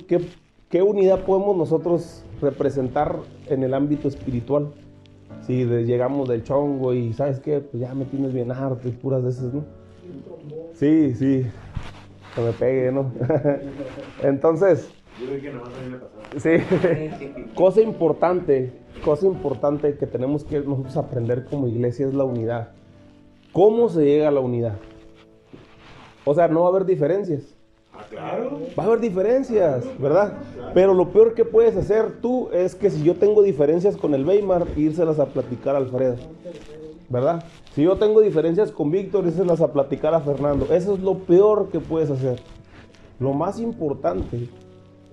[0.70, 4.68] qué, unidad podemos nosotros representar en el ámbito espiritual.
[5.44, 9.24] Si llegamos del chongo y sabes qué, pues ya me tienes bien harto y puras
[9.24, 9.64] de esas, ¿no?
[10.74, 11.44] Sí, sí,
[12.36, 13.10] que me pegue, ¿no?
[14.22, 14.88] Entonces,
[16.38, 16.50] Sí.
[17.54, 18.72] cosa importante,
[19.04, 22.70] cosa importante que tenemos que nosotros aprender como iglesia es la unidad.
[23.52, 24.76] ¿Cómo se llega a la unidad?
[26.24, 27.54] O sea, no va a haber diferencias.
[27.92, 28.58] Ah, claro.
[28.76, 30.32] Va a haber diferencias, ¿verdad?
[30.72, 34.26] Pero lo peor que puedes hacer tú es que si yo tengo diferencias con el
[34.26, 36.16] Weimar, írselas a platicar a Alfredo.
[37.08, 37.44] ¿Verdad?
[37.74, 40.66] Si yo tengo diferencias con Víctor, írselas a platicar a Fernando.
[40.72, 42.40] Eso es lo peor que puedes hacer.
[43.20, 44.48] Lo más importante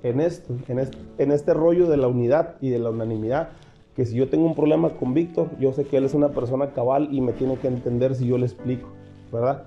[0.03, 3.49] en esto, en este, en este rollo de la unidad y de la unanimidad.
[3.95, 6.71] Que si yo tengo un problema con Víctor, yo sé que él es una persona
[6.71, 8.89] cabal y me tiene que entender si yo le explico,
[9.31, 9.63] ¿verdad?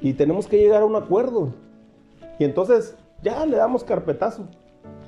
[0.00, 1.54] Y tenemos que llegar a un acuerdo.
[2.38, 4.46] Y entonces ya le damos carpetazo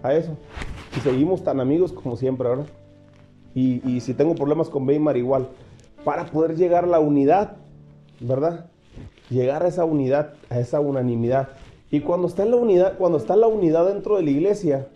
[0.02, 0.36] a eso.
[0.96, 2.66] Y seguimos tan amigos como siempre, ¿verdad?
[3.54, 5.48] Y, y si tengo problemas con Weimar igual.
[6.04, 7.56] Para poder llegar a la unidad,
[8.20, 8.66] ¿verdad?
[9.30, 11.48] Llegar a esa unidad, a esa unanimidad.
[11.94, 14.88] Y cuando está, en la unidad, cuando está la unidad dentro de la iglesia,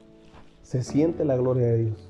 [0.62, 2.08] se siente la gloria de Dios.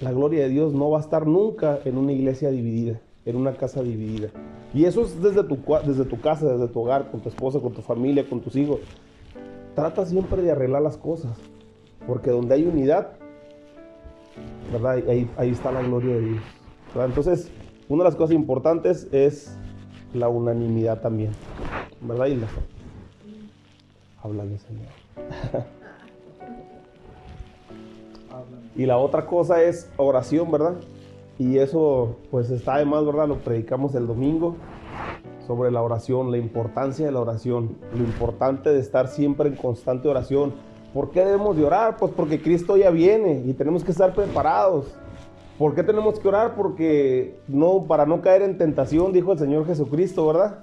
[0.00, 3.52] La gloria de Dios no va a estar nunca en una iglesia dividida, en una
[3.52, 4.30] casa dividida.
[4.74, 7.72] Y eso es desde tu, desde tu casa, desde tu hogar, con tu esposa, con
[7.72, 8.80] tu familia, con tus hijos.
[9.76, 11.38] Trata siempre de arreglar las cosas,
[12.04, 13.12] porque donde hay unidad,
[14.72, 15.08] ¿verdad?
[15.08, 16.42] Ahí, ahí está la gloria de Dios.
[16.96, 17.48] Entonces,
[17.88, 19.56] una de las cosas importantes es
[20.14, 21.30] la unanimidad también,
[22.00, 22.48] ¿verdad, Isla?
[24.22, 24.86] Háblale, Señor.
[28.76, 30.76] y la otra cosa es oración, ¿verdad?
[31.38, 33.28] y eso pues está además, ¿verdad?
[33.28, 34.56] Lo predicamos el domingo
[35.46, 40.08] sobre la oración, la importancia de la oración, lo importante de estar siempre en constante
[40.08, 40.52] oración.
[40.92, 41.96] ¿Por qué debemos de orar?
[41.96, 44.86] Pues porque Cristo ya viene y tenemos que estar preparados.
[45.58, 46.54] ¿Por qué tenemos que orar?
[46.54, 50.58] Porque no, para no caer en tentación, dijo el Señor Jesucristo, ¿verdad?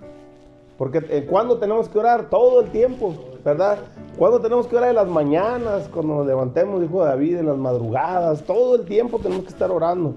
[0.77, 2.29] Porque eh, cuando tenemos que orar?
[2.29, 3.15] Todo el tiempo,
[3.45, 3.77] ¿verdad?
[4.17, 8.43] Cuando tenemos que orar en las mañanas, cuando nos levantemos, dijo David, en las madrugadas,
[8.43, 10.15] todo el tiempo tenemos que estar orando.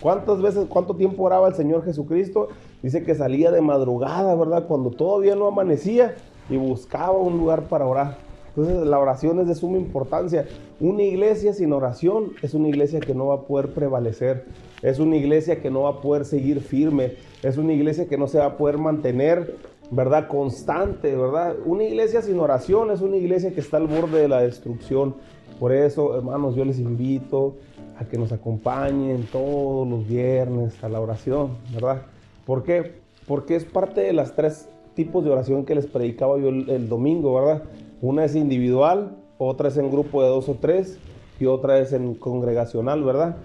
[0.00, 2.48] ¿Cuántas veces, cuánto tiempo oraba el Señor Jesucristo?
[2.82, 4.66] Dice que salía de madrugada, ¿verdad?
[4.66, 6.16] Cuando todavía no amanecía
[6.50, 8.18] y buscaba un lugar para orar.
[8.48, 10.46] Entonces la oración es de suma importancia.
[10.80, 14.44] Una iglesia sin oración es una iglesia que no va a poder prevalecer.
[14.82, 17.14] Es una iglesia que no va a poder seguir firme.
[17.42, 19.56] Es una iglesia que no se va a poder mantener,
[19.90, 20.28] ¿verdad?
[20.28, 21.56] Constante, ¿verdad?
[21.64, 25.14] Una iglesia sin oración es una iglesia que está al borde de la destrucción.
[25.58, 27.54] Por eso, hermanos, yo les invito
[27.98, 32.02] a que nos acompañen todos los viernes a la oración, ¿verdad?
[32.44, 33.00] ¿Por qué?
[33.26, 37.34] Porque es parte de las tres tipos de oración que les predicaba yo el, domingo,
[37.34, 37.62] ¿verdad?
[38.00, 40.98] Una es individual, otra es en grupo de dos o tres
[41.40, 43.36] y otra es en congregacional, ¿verdad?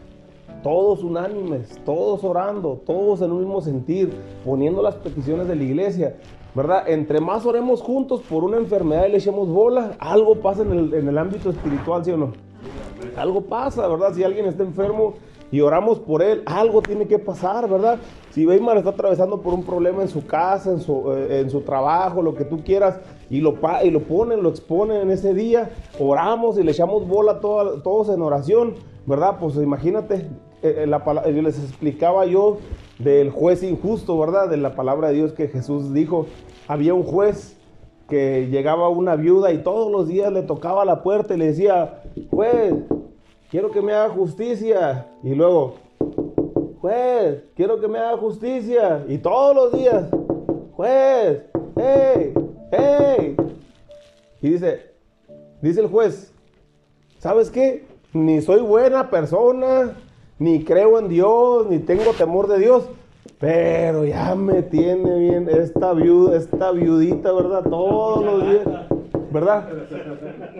[0.64, 4.14] Todos unánimes, todos orando, todos en un mismo sentir,
[4.46, 6.18] poniendo las peticiones de la iglesia,
[6.54, 6.88] ¿verdad?
[6.88, 10.94] Entre más oremos juntos por una enfermedad y le echemos bola, algo pasa en el,
[10.94, 12.34] en el ámbito espiritual, ¿sí o no?
[13.18, 14.14] Algo pasa, ¿verdad?
[14.14, 15.16] Si alguien está enfermo
[15.52, 17.98] y oramos por él, algo tiene que pasar, ¿verdad?
[18.30, 21.62] Si Weimar está atravesando por un problema en su casa, en su, eh, en su
[21.62, 25.72] trabajo, lo que tú quieras, y lo, y lo ponen, lo exponen en ese día,
[26.00, 29.38] oramos y le echamos bola todos en oración, ¿verdad?
[29.40, 30.30] Pues imagínate,
[30.64, 32.60] eh, eh, la, yo les explicaba yo
[33.00, 34.50] del juez injusto, ¿verdad?
[34.50, 36.28] De la palabra de Dios que Jesús dijo,
[36.68, 37.58] había un juez
[38.08, 42.04] que llegaba una viuda y todos los días le tocaba la puerta y le decía,
[42.30, 42.74] juez,
[43.50, 45.08] quiero que me haga justicia.
[45.24, 45.76] Y luego,
[46.80, 49.06] juez, quiero que me haga justicia.
[49.08, 50.10] Y todos los días,
[50.74, 51.44] juez,
[51.78, 52.34] hey,
[52.72, 53.36] hey.
[54.42, 54.92] Y dice,
[55.62, 56.34] dice el juez,
[57.18, 57.86] ¿sabes qué?
[58.14, 59.96] Ni soy buena persona,
[60.42, 62.90] ni creo en Dios, ni tengo temor de Dios.
[63.40, 67.62] Pero ya me tiene bien esta viuda, esta viudita, ¿verdad?
[67.70, 68.68] Todos los días,
[69.32, 69.70] ¿verdad?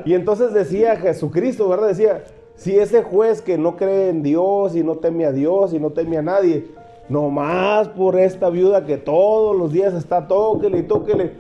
[0.06, 1.88] Y entonces decía Jesucristo, ¿verdad?
[1.88, 5.80] Decía, si ese juez que no cree en Dios y no teme a Dios y
[5.80, 6.68] no teme a nadie,
[7.10, 11.32] nomás por esta viuda que todos los días está tóquele y tóquele,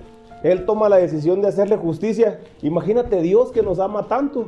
[0.41, 2.39] él toma la decisión de hacerle justicia.
[2.63, 4.47] Imagínate Dios que nos ama tanto.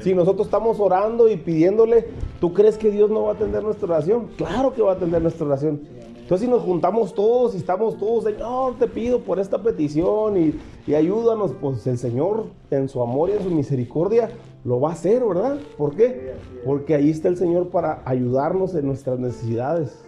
[0.00, 2.06] Si nosotros estamos orando y pidiéndole,
[2.40, 4.28] ¿tú crees que Dios no va a atender nuestra oración?
[4.36, 5.80] Claro que va a atender nuestra oración.
[6.28, 10.54] Entonces si nos juntamos todos y estamos todos, Señor, te pido por esta petición y,
[10.86, 14.28] y ayúdanos, pues el Señor en su amor y en su misericordia
[14.64, 15.58] lo va a hacer, ¿verdad?
[15.78, 16.34] ¿Por qué?
[16.66, 20.04] Porque ahí está el Señor para ayudarnos en nuestras necesidades.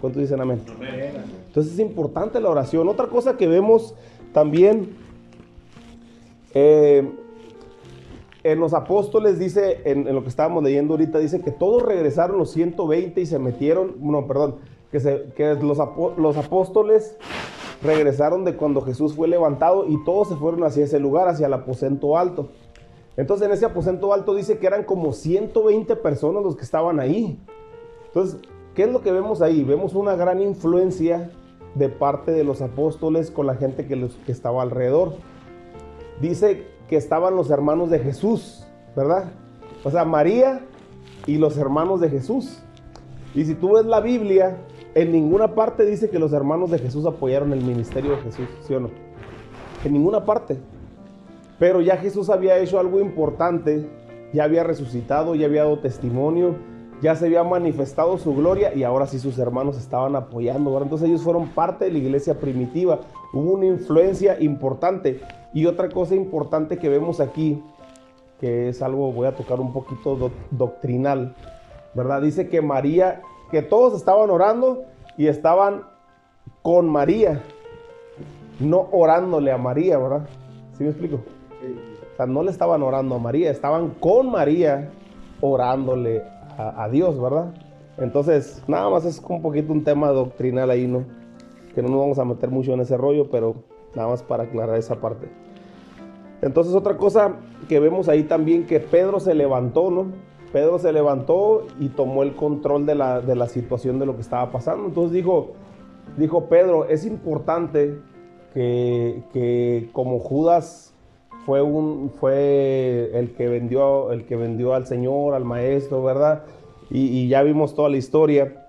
[0.00, 0.60] ¿Cuántos dicen amén?
[1.48, 2.88] Entonces es importante la oración.
[2.88, 3.94] Otra cosa que vemos
[4.32, 4.90] también
[6.54, 7.10] eh,
[8.42, 12.50] en los apóstoles, dice, en, lo que estábamos leyendo ahorita, dice que todos regresaron los
[12.52, 14.56] 120 y se metieron, no, perdón,
[14.90, 15.78] que, se, que los,
[16.16, 17.16] los apóstoles
[17.82, 21.54] regresaron de cuando Jesús fue levantado y todos se fueron hacia ese lugar, hacia el
[21.54, 22.48] aposento alto.
[23.16, 27.38] Entonces en ese aposento alto dice que eran como 120 personas los que estaban ahí.
[28.06, 28.40] Entonces,
[28.74, 29.62] ¿qué es lo que vemos ahí?
[29.64, 31.30] Vemos una gran influencia
[31.74, 35.14] de parte de los apóstoles con la gente que, que estaba alrededor.
[36.20, 39.30] Dice que estaban los hermanos de Jesús, ¿verdad?
[39.84, 40.60] O sea, María
[41.24, 42.58] y los hermanos de Jesús.
[43.32, 44.56] Y si tú ves la Biblia,
[44.96, 48.74] en ninguna parte dice que los hermanos de Jesús apoyaron el ministerio de Jesús, ¿sí
[48.74, 48.90] o no?
[49.84, 50.58] En ninguna parte.
[51.60, 53.88] Pero ya Jesús había hecho algo importante,
[54.32, 56.56] ya había resucitado, ya había dado testimonio,
[57.00, 60.80] ya se había manifestado su gloria y ahora sí sus hermanos estaban apoyando.
[60.80, 63.00] Entonces ellos fueron parte de la iglesia primitiva.
[63.32, 65.20] Hubo una influencia importante.
[65.54, 67.62] Y otra cosa importante que vemos aquí,
[68.38, 71.34] que es algo, voy a tocar un poquito doctrinal,
[71.94, 72.22] ¿verdad?
[72.22, 74.84] Dice que María, que todos estaban orando
[75.16, 75.82] y estaban
[76.62, 77.42] con María,
[78.60, 80.28] no orándole a María, ¿verdad?
[80.76, 81.16] ¿Sí me explico?
[81.16, 84.90] O sea, no le estaban orando a María, estaban con María
[85.40, 86.22] orándole
[86.68, 87.54] a, Dios, ¿verdad?
[87.98, 91.04] Entonces, nada más es un poquito un tema doctrinal ahí, ¿no?
[91.74, 93.56] Que no nos vamos a meter mucho en ese rollo, pero
[93.94, 95.28] nada más para aclarar esa parte.
[96.42, 97.36] Entonces, otra cosa
[97.68, 100.06] que vemos ahí también, que Pedro se levantó, ¿no?
[100.52, 104.22] Pedro se levantó y tomó el control de la, de la situación de lo que
[104.22, 104.86] estaba pasando.
[104.86, 105.52] Entonces dijo,
[106.16, 107.98] dijo Pedro, es importante
[108.52, 110.89] que, que como Judas
[111.50, 116.44] fue, un, fue el, que vendió, el que vendió al Señor, al Maestro, ¿verdad?
[116.90, 118.68] y, ya vimos toda la historia.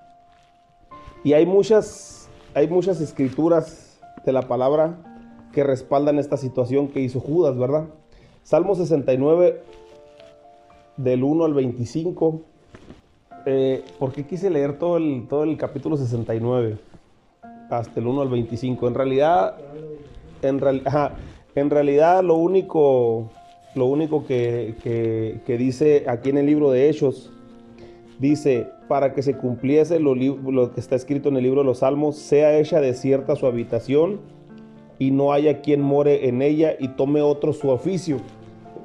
[1.23, 4.97] Y hay muchas, hay muchas escrituras de la palabra
[5.53, 7.85] que respaldan esta situación que hizo Judas, ¿verdad?
[8.41, 9.61] Salmo 69,
[10.97, 12.41] del 1 al 25.
[13.45, 16.79] Eh, ¿Por qué quise leer todo el, todo el capítulo 69?
[17.69, 18.87] Hasta el 1 al 25.
[18.87, 19.55] En realidad,
[20.41, 20.59] en,
[21.55, 23.29] en realidad lo único,
[23.75, 24.75] lo único que,
[25.45, 27.31] que, dice aquí en el libro de Hechos,
[28.19, 31.79] dice, para que se cumpliese lo, lo, que está escrito en el libro de los
[31.79, 34.21] Salmos, sea hecha desierta su habitación
[34.99, 38.17] y no haya quien more en ella y tome otro su oficio.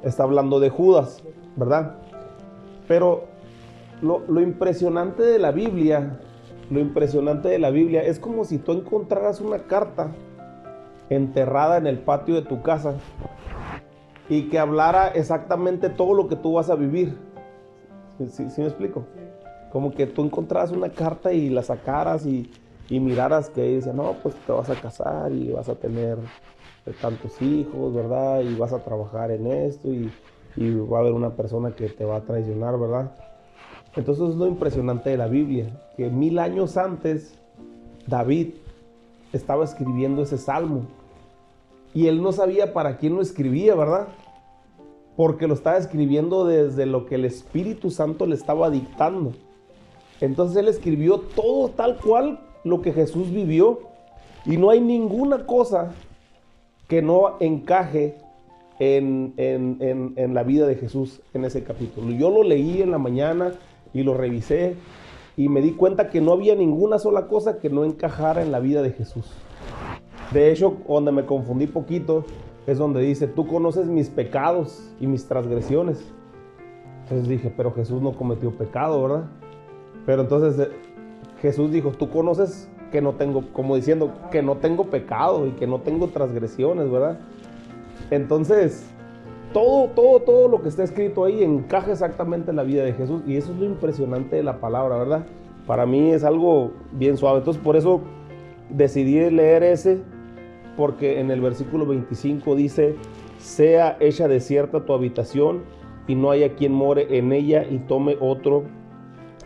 [0.02, 1.22] Está hablando de Judas,
[1.56, 1.98] ¿verdad?
[2.88, 3.24] Pero
[4.00, 6.18] lo, lo impresionante de la Biblia,
[6.70, 10.12] lo impresionante de la Biblia es como si tú encontraras una carta
[11.10, 12.94] enterrada en el patio de tu casa
[14.28, 17.16] y que hablara exactamente todo lo que tú vas a vivir.
[18.28, 19.04] ¿Sí, me explico?
[19.70, 22.50] Como que tú encontraras una carta y la sacaras y,
[22.88, 26.18] y miraras que dice, no, pues te vas a casar y vas a tener
[26.92, 28.40] tantos hijos, ¿verdad?
[28.40, 30.10] Y vas a trabajar en esto y,
[30.58, 33.12] va a haber una persona que te va a traicionar, ¿verdad?
[33.94, 37.38] Entonces es lo impresionante de la Biblia, que mil años antes
[38.06, 38.54] David
[39.36, 40.82] estaba escribiendo ese salmo
[41.94, 44.08] y él no sabía para quién lo escribía, ¿verdad?
[45.16, 49.32] Porque lo estaba escribiendo desde lo que el Espíritu Santo le estaba dictando.
[50.20, 53.80] Entonces él escribió todo tal cual lo que Jesús vivió
[54.44, 55.92] y no hay ninguna cosa
[56.88, 58.16] que no encaje
[58.78, 59.34] en,
[60.34, 62.12] la vida de Jesús en ese capítulo.
[62.12, 63.54] Yo lo leí en la mañana
[63.92, 64.76] y lo revisé
[65.36, 68.58] y me di cuenta que no había ninguna sola cosa que no encajara en la
[68.58, 69.30] vida de Jesús.
[70.32, 72.24] De hecho, donde me confundí poquito
[72.66, 76.04] es donde dice, tú conoces mis pecados y mis transgresiones.
[77.02, 79.24] Entonces dije, pero Jesús no cometió pecado, ¿verdad?
[80.04, 80.68] Pero entonces
[81.40, 85.66] Jesús dijo, tú conoces que no tengo, como diciendo, que no tengo pecado y que
[85.66, 87.20] no tengo transgresiones, ¿verdad?
[88.10, 88.88] Entonces,
[89.56, 93.22] todo, todo, todo lo que está escrito ahí encaja exactamente en la vida de Jesús
[93.26, 95.24] y eso es lo impresionante de la palabra, ¿verdad?
[95.66, 97.38] Para mí es algo bien suave.
[97.38, 98.02] Entonces, por eso
[98.68, 100.02] decidí leer ese,
[100.76, 102.96] porque en el versículo 25 dice,
[103.38, 105.62] sea hecha desierta tu habitación
[106.06, 108.64] y no haya quien more en ella y tome otro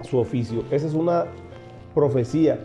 [0.02, 0.64] su oficio.
[0.72, 1.26] Esa es una
[1.94, 2.58] profecía.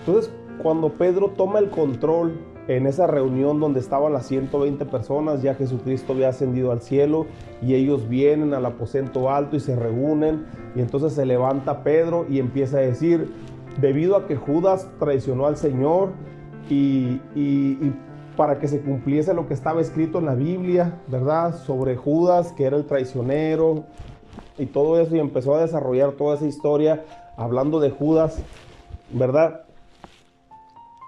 [0.00, 0.30] Entonces,
[0.62, 2.34] cuando Pedro toma el control
[2.76, 7.26] en esa reunión donde estaban las 120 personas, ya Jesucristo había ascendido al cielo
[7.60, 12.38] y ellos vienen al aposento alto y se reúnen y entonces se levanta Pedro y
[12.38, 13.28] empieza a decir,
[13.80, 16.10] debido a que Judas traicionó al Señor
[16.68, 17.92] y, y
[18.36, 21.56] para que se cumpliese lo que estaba escrito en la Biblia, ¿verdad?
[21.56, 23.84] Sobre Judas, que era el traicionero
[24.58, 27.02] y todo eso y empezó a desarrollar toda esa historia
[27.36, 28.40] hablando de Judas
[29.12, 29.62] ¿verdad?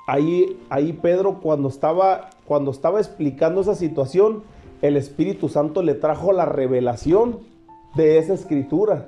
[0.07, 4.43] Ahí, ahí Pedro cuando estaba, cuando estaba explicando esa situación,
[4.81, 7.41] el Espíritu Santo le trajo la revelación
[7.95, 9.07] de esa escritura.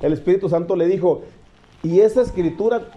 [0.00, 1.22] El Espíritu Santo le dijo,
[1.82, 2.90] y esa escritura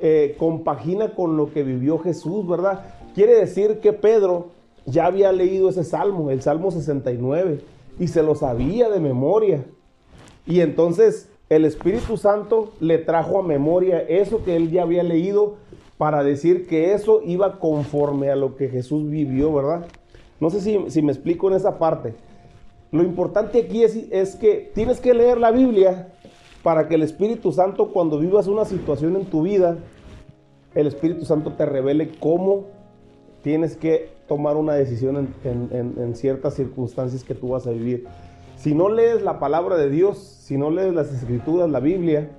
[0.00, 2.84] eh, compagina con lo que vivió Jesús, ¿verdad?
[3.14, 4.48] Quiere decir que Pedro
[4.86, 7.60] ya había leído ese salmo, el Salmo 69,
[7.98, 9.64] y se lo sabía de memoria.
[10.46, 15.56] Y entonces el Espíritu Santo le trajo a memoria eso que él ya había leído
[15.98, 19.86] para decir que eso iba conforme a lo que Jesús vivió, ¿verdad?
[20.40, 22.14] No sé si, me explico en esa parte.
[22.90, 26.08] Lo importante aquí es, es que tienes que leer la Biblia
[26.62, 29.78] para que el Espíritu Santo cuando vivas una situación en tu vida,
[30.74, 32.64] el Espíritu Santo te revele cómo
[33.42, 38.06] tienes que tomar una decisión en ciertas circunstancias que tú vas a vivir.
[38.56, 42.30] Si no lees la palabra de Dios, si no lees las escrituras, la Biblia,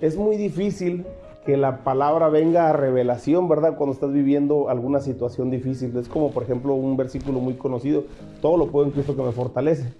[0.00, 1.06] es muy difícil
[1.44, 3.76] que la palabra venga a revelación, ¿verdad?
[3.76, 5.96] Cuando estás viviendo alguna situación difícil.
[5.96, 8.04] Es como, por ejemplo, un versículo muy conocido,
[8.42, 9.92] todo lo puedo en Cristo que me fortalece.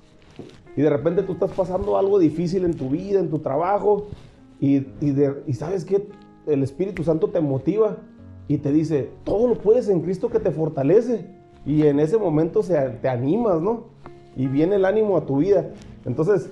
[0.77, 4.07] Y de repente tú estás pasando algo difícil en tu vida, en tu trabajo,
[4.61, 4.85] y,
[5.55, 6.07] sabes que
[6.47, 7.97] el Espíritu Santo te motiva
[8.47, 11.27] y te dice, todo lo puedes en Cristo que te fortalece.
[11.65, 13.85] Y en ese momento se, te animas, ¿no?
[14.37, 15.71] y viene el ánimo a tu vida.
[16.05, 16.51] Entonces,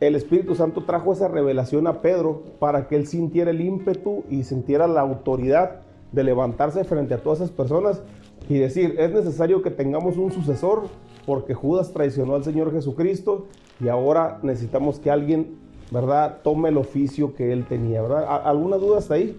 [0.00, 4.44] el Espíritu Santo trajo esa revelación a Pedro para que él sintiera el ímpetu y
[4.44, 5.82] sintiera la autoridad
[6.12, 8.02] de levantarse frente a todas esas personas
[8.48, 10.84] y decir, es necesario que tengamos un sucesor
[11.26, 13.46] porque Judas traicionó al Señor Jesucristo
[13.78, 15.58] y ahora necesitamos que alguien,
[15.90, 18.26] ¿verdad?, tome el oficio que él tenía, ¿verdad?
[18.44, 19.38] ¿Alguna duda hasta ahí?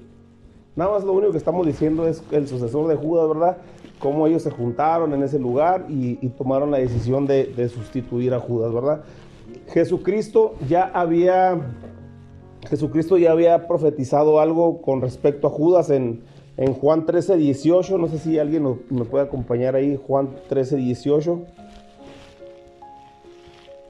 [0.75, 3.57] Nada más lo único que estamos diciendo es el sucesor de Judas, ¿verdad?
[4.01, 8.73] cómo ellos se juntaron en ese lugar y, tomaron la decisión de, sustituir a Judas,
[8.73, 9.03] ¿verdad?
[9.67, 11.59] Jesucristo ya había
[12.69, 16.23] Jesucristo ya había profetizado algo con respecto a Judas en,
[16.57, 17.97] en Juan 13, 18.
[17.97, 21.41] No sé si alguien me puede acompañar ahí, Juan 13, 18.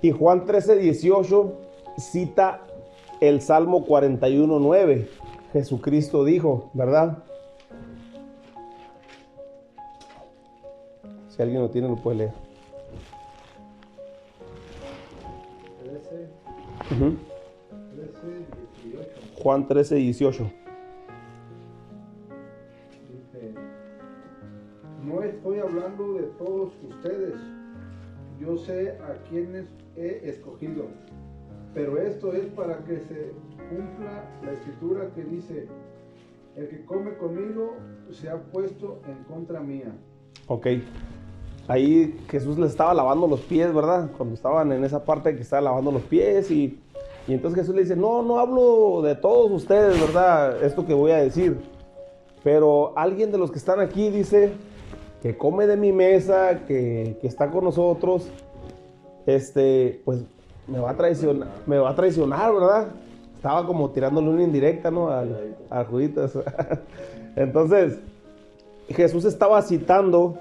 [0.02, 1.54] Y Juan 13, 18
[1.98, 2.62] cita
[3.20, 5.08] el Salmo 41, 9.
[5.54, 7.20] Jesucristo dijo, ¿verdad?
[11.30, 12.51] Si alguien lo tiene, lo puede leer.
[16.92, 17.16] Ujú.
[17.96, 18.46] 13,
[18.84, 19.10] 18.
[19.42, 20.52] Juan 13, 18.
[23.10, 23.54] Dice,
[25.06, 27.36] no estoy hablando de todos ustedes.
[28.40, 30.88] Yo sé a quienes he escogido.
[31.74, 33.32] Pero esto es para que se
[33.70, 35.68] cumpla la escritura que dice,
[36.58, 37.78] el que come conmigo
[38.10, 39.94] se ha puesto en contra mía.
[40.48, 40.68] Ok.
[41.72, 44.10] Ahí Jesús les estaba lavando los pies, ¿verdad?
[44.18, 46.78] Cuando estaban en esa parte que estaba lavando los pies y,
[47.30, 50.62] y entonces Jesús le dice, no, no hablo de todos ustedes, ¿verdad?
[50.66, 51.62] Esto que voy a decir.
[52.44, 54.52] Pero alguien de los que están aquí dice
[55.22, 58.28] que come de mi mesa, que, que está con nosotros,
[59.26, 60.26] este, pues
[60.68, 62.88] me va a traicionar, me va a traicionar, ¿verdad?
[63.34, 65.10] Estaba como tirándole una indirecta, ¿no?
[65.10, 66.38] Al, al Juditas.
[67.38, 67.98] Entonces,
[68.90, 70.38] Jesús estaba citando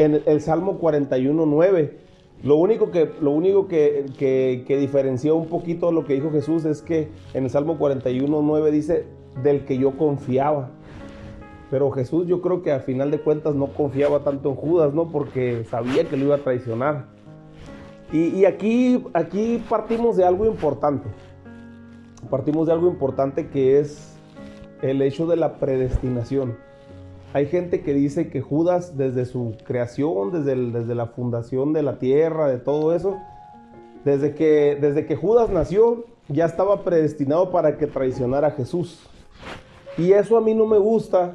[0.00, 1.98] en el, Salmo 41, 9.
[2.42, 6.80] Lo único, que, lo único que, que diferenció un poquito lo que dijo Jesús es
[6.80, 9.04] que en el Salmo 41, 9 dice,
[9.42, 10.70] del que yo confiaba.
[11.70, 15.10] Pero Jesús yo creo que a final de cuentas no confiaba tanto en Judas, ¿no?
[15.10, 17.04] Porque sabía que lo iba a traicionar.
[18.10, 21.10] Y, y aquí, aquí partimos de algo importante.
[22.30, 24.16] Partimos de algo importante que es
[24.80, 26.56] el hecho de la predestinación.
[27.32, 31.98] Hay gente que dice que Judas desde su creación, desde, desde la fundación de la
[31.98, 33.18] tierra, de todo eso,
[34.04, 39.08] desde que, desde que Judas nació, ya estaba predestinado para que traicionara a Jesús.
[39.96, 41.34] Y eso a mí no me gusta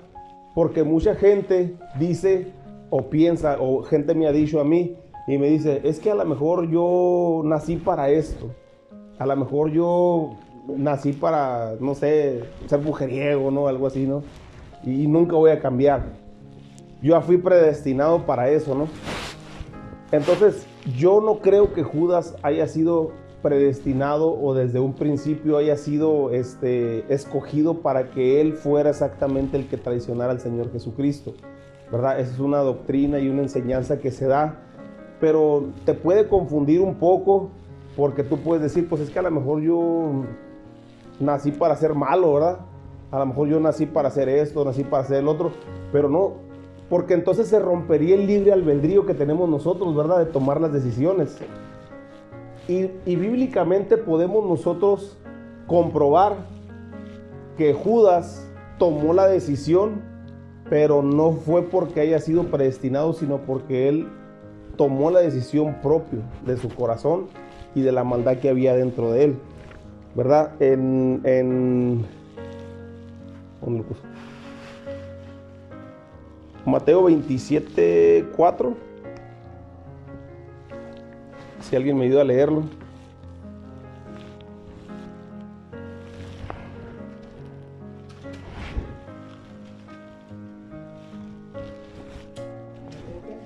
[0.53, 2.51] porque mucha gente dice
[2.89, 6.15] o piensa, o gente me ha dicho a mí y me dice, es que a
[6.15, 8.51] lo mejor yo nací para esto.
[9.17, 10.35] A lo mejor yo
[10.67, 13.67] nací para, no sé, ser mujeriego, ¿no?
[13.67, 14.23] Algo así, ¿no?
[14.85, 16.03] Y nunca voy a cambiar.
[17.01, 18.87] Yo fui predestinado para eso, ¿no?
[20.11, 20.65] Entonces,
[20.97, 23.11] yo no creo que Judas haya sido
[23.41, 29.67] predestinado o desde un principio haya sido este, escogido para que él fuera exactamente el
[29.67, 31.33] que traicionara al Señor Jesucristo.
[31.91, 32.19] ¿Verdad?
[32.19, 34.59] Esa es una doctrina y una enseñanza que se da,
[35.19, 37.51] pero te puede confundir un poco
[37.95, 40.23] porque tú puedes decir, pues es que a lo mejor yo
[41.19, 42.59] nací para ser malo, ¿verdad?
[43.11, 45.51] A lo mejor yo nací para hacer esto, nací para hacer el otro,
[45.91, 46.33] pero no,
[46.89, 50.19] porque entonces se rompería el libre albedrío que tenemos nosotros, ¿verdad?
[50.19, 51.37] De tomar las decisiones.
[52.67, 55.17] Y, bíblicamente podemos nosotros
[55.67, 56.35] comprobar
[57.57, 58.47] que Judas
[58.79, 60.01] tomó la decisión,
[60.69, 64.07] pero no fue porque haya sido predestinado, sino porque él
[64.77, 67.27] tomó la decisión propia de su corazón
[67.75, 69.35] y de la maldad que había dentro de él.
[70.15, 70.53] ¿Verdad?
[70.59, 72.05] En.
[76.65, 78.75] Mateo 27, 4.
[81.61, 82.63] Si alguien me ayuda a leerlo.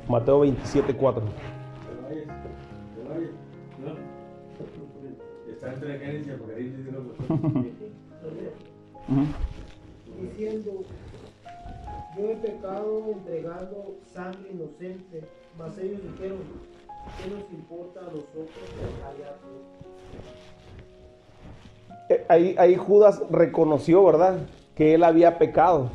[0.07, 1.22] Mateo 27, 4.
[1.22, 1.30] Te
[2.01, 3.32] vayas, te vayas.
[3.84, 3.93] No.
[5.51, 5.99] Está entre
[10.22, 10.72] diciendo,
[12.18, 15.24] yo he pecado entregando sangre inocente,
[15.58, 16.40] mas ellos dijeron,
[17.18, 18.50] ¿qué nos importa a nosotros
[19.08, 19.36] allá?
[22.10, 24.40] Eh, Ahí, ahí Judas reconoció, ¿verdad?
[24.76, 25.92] Que él había pecado.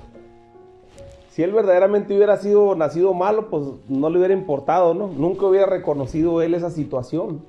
[1.31, 5.09] Si él verdaderamente hubiera sido nacido malo, pues no le hubiera importado, ¿no?
[5.09, 7.45] Nunca hubiera reconocido él esa situación.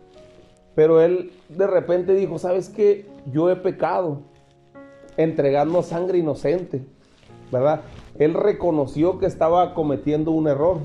[0.73, 3.05] Pero él de repente dijo, ¿sabes qué?
[3.31, 4.21] Yo he pecado
[5.17, 6.83] entregando sangre inocente,
[7.51, 7.81] ¿verdad?
[8.17, 10.77] Él reconoció que estaba cometiendo un error.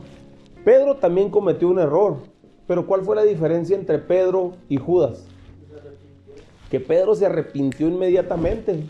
[0.64, 2.16] Pedro también cometió un error.
[2.66, 5.26] Pero ¿cuál fue la diferencia entre Pedro y Judas?
[6.70, 8.84] que Pedro se arrepintió inmediatamente.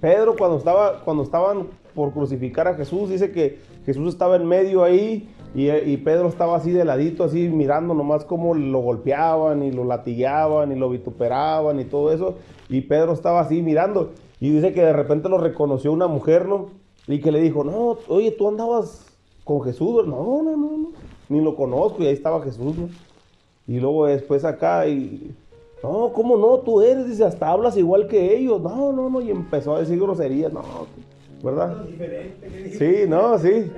[0.00, 4.82] Pedro cuando estaba cuando estaban por crucificar a Jesús dice que Jesús estaba en medio
[4.82, 9.84] ahí y, Pedro estaba así de ladito así mirando nomás cómo lo golpeaban y lo
[9.84, 12.36] latigaban y lo vituperaban y todo eso
[12.68, 16.66] y Pedro estaba así mirando y dice que de repente lo reconoció una mujer, ¿no?
[17.06, 19.06] Y que le dijo, "No, oye, tú andabas
[19.44, 20.88] con Jesús." No, no, no, no.
[21.28, 22.88] Ni lo conozco y ahí estaba Jesús, ¿no?
[23.66, 25.34] Y luego después acá y
[25.82, 26.58] No, ¿cómo no?
[26.58, 28.60] Tú eres, dice, hasta hablas igual que ellos.
[28.60, 30.62] No, no, no, y empezó a decir groserías, no,
[31.42, 31.84] ¿verdad?
[32.76, 33.70] Sí, no, sí.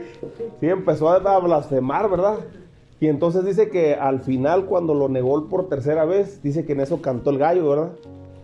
[0.60, 2.38] Sí, empezó a blasfemar, ¿verdad?
[3.00, 6.80] Y entonces dice que al final, cuando lo negó por tercera vez, dice que en
[6.80, 7.90] eso cantó el gallo, ¿verdad?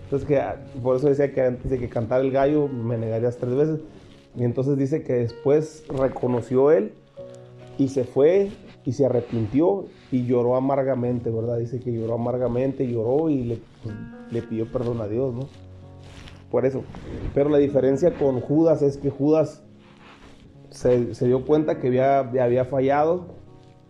[0.07, 3.39] Entonces, que ah, por eso decía que antes de que cantara el gallo, me negarías
[3.39, 3.81] tres veces.
[4.37, 6.93] Y entonces dice que después reconoció él
[7.77, 8.51] y se fue
[8.85, 11.59] y se arrepintió y lloró amargamente, ¿verdad?
[11.59, 13.59] Dice que lloró amargamente, lloró y le,
[14.31, 15.49] pues, pidió perdón a Dios, ¿no?
[16.53, 16.85] Por eso.
[17.35, 19.65] Pero la diferencia con Judas es que Judas
[20.71, 23.27] se, se dio cuenta que había, había fallado,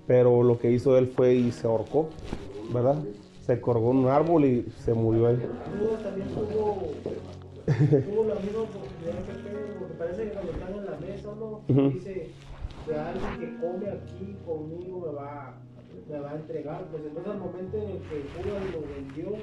[0.06, 2.08] pero lo que hizo él fue y se ahorcó,
[2.72, 2.96] ¿verdad?
[3.46, 5.36] Se colgó en un árbol y se murió ahí.
[5.78, 6.82] Judas también tuvo,
[7.66, 11.46] tuvo la misma oportunidad que Pedro, porque parece que cuando están en la mesa, ¿no?
[11.68, 11.90] Ujú.
[11.94, 12.30] Dice
[12.86, 15.54] que alguien que come aquí conmigo me va,
[16.10, 16.82] me va a entregar.
[16.90, 19.38] Pues entonces al momento en el que Judas lo vendió,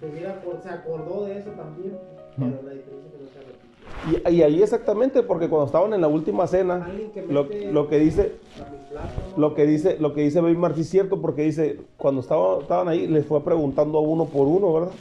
[0.00, 1.98] se, hubiera acor- se acordó de eso también,
[2.36, 4.30] pero la diferencia que no se.
[4.32, 7.98] Y, y ahí exactamente, porque cuando estaban en la última cena, que lo, lo que
[8.00, 9.25] dice, A mi.
[9.36, 12.88] Lo que dice, lo que dice Weimar sí es cierto, porque dice, cuando estaba, estaban
[12.88, 14.92] ahí, les fue preguntando a uno por uno, ¿verdad?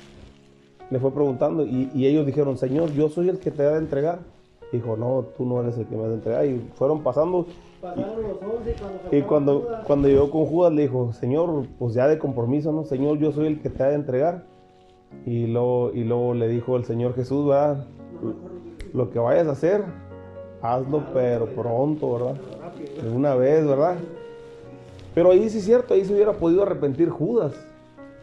[0.90, 3.80] Le fue preguntando y, y ellos dijeron, Señor, yo soy el que te ha de
[3.80, 4.20] entregar.
[4.72, 6.46] Dijo, no, tú no eres el que me ha de entregar.
[6.46, 7.46] Y fueron pasando.
[7.82, 8.76] Pasaron los 11
[9.12, 12.84] y cuando Y cuando, llegó con Judas, le dijo, Señor, pues ya de compromiso, ¿no?
[12.84, 14.44] Señor, yo soy el que te ha de entregar.
[15.26, 17.86] Y luego, y luego le dijo el Señor Jesús, ¿verdad?
[18.94, 19.84] Lo que vayas a hacer,
[20.62, 22.36] hazlo, pero pronto, ¿verdad?
[23.02, 23.98] De una vez, ¿verdad?
[25.16, 27.54] Pero ahí sí es cierto, ahí se hubiera podido arrepentir Judas,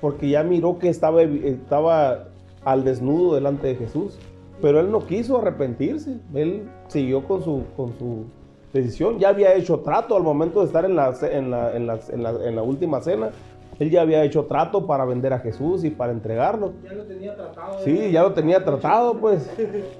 [0.01, 2.28] porque ya miró que estaba, estaba
[2.64, 4.18] al desnudo delante de Jesús,
[4.61, 8.26] pero él no quiso arrepentirse, él siguió con su, con su
[8.72, 11.86] decisión, ya había hecho trato al momento de estar en la, ce- en la, en
[11.86, 13.30] la- en la- en la última cena,
[13.78, 16.72] él ya había hecho trato para vender a Jesús y para entregarlo.
[16.84, 17.78] Ya lo tenía tratado.
[17.84, 18.12] Sí, ¿eh?
[18.12, 19.51] ya lo tenía tratado, pues.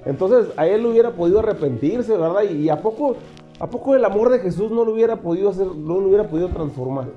[0.05, 2.43] Entonces, a él hubiera podido arrepentirse, ¿verdad?
[2.49, 3.17] Y, y a poco,
[3.63, 6.49] a poco el amor de Jesús no lo hubiera podido hacer, no lo hubiera podido
[6.49, 7.11] transformar.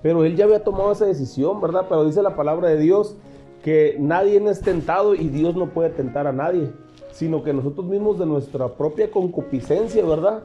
[0.00, 1.86] Pero él ya había tomado esa decisión, ¿verdad?
[1.88, 3.16] Pero dice la palabra de Dios
[3.64, 6.70] que nadie es tentado y Dios no puede tentar a nadie,
[7.10, 10.44] sino que nosotros mismos de nuestra propia concupiscencia, ¿verdad?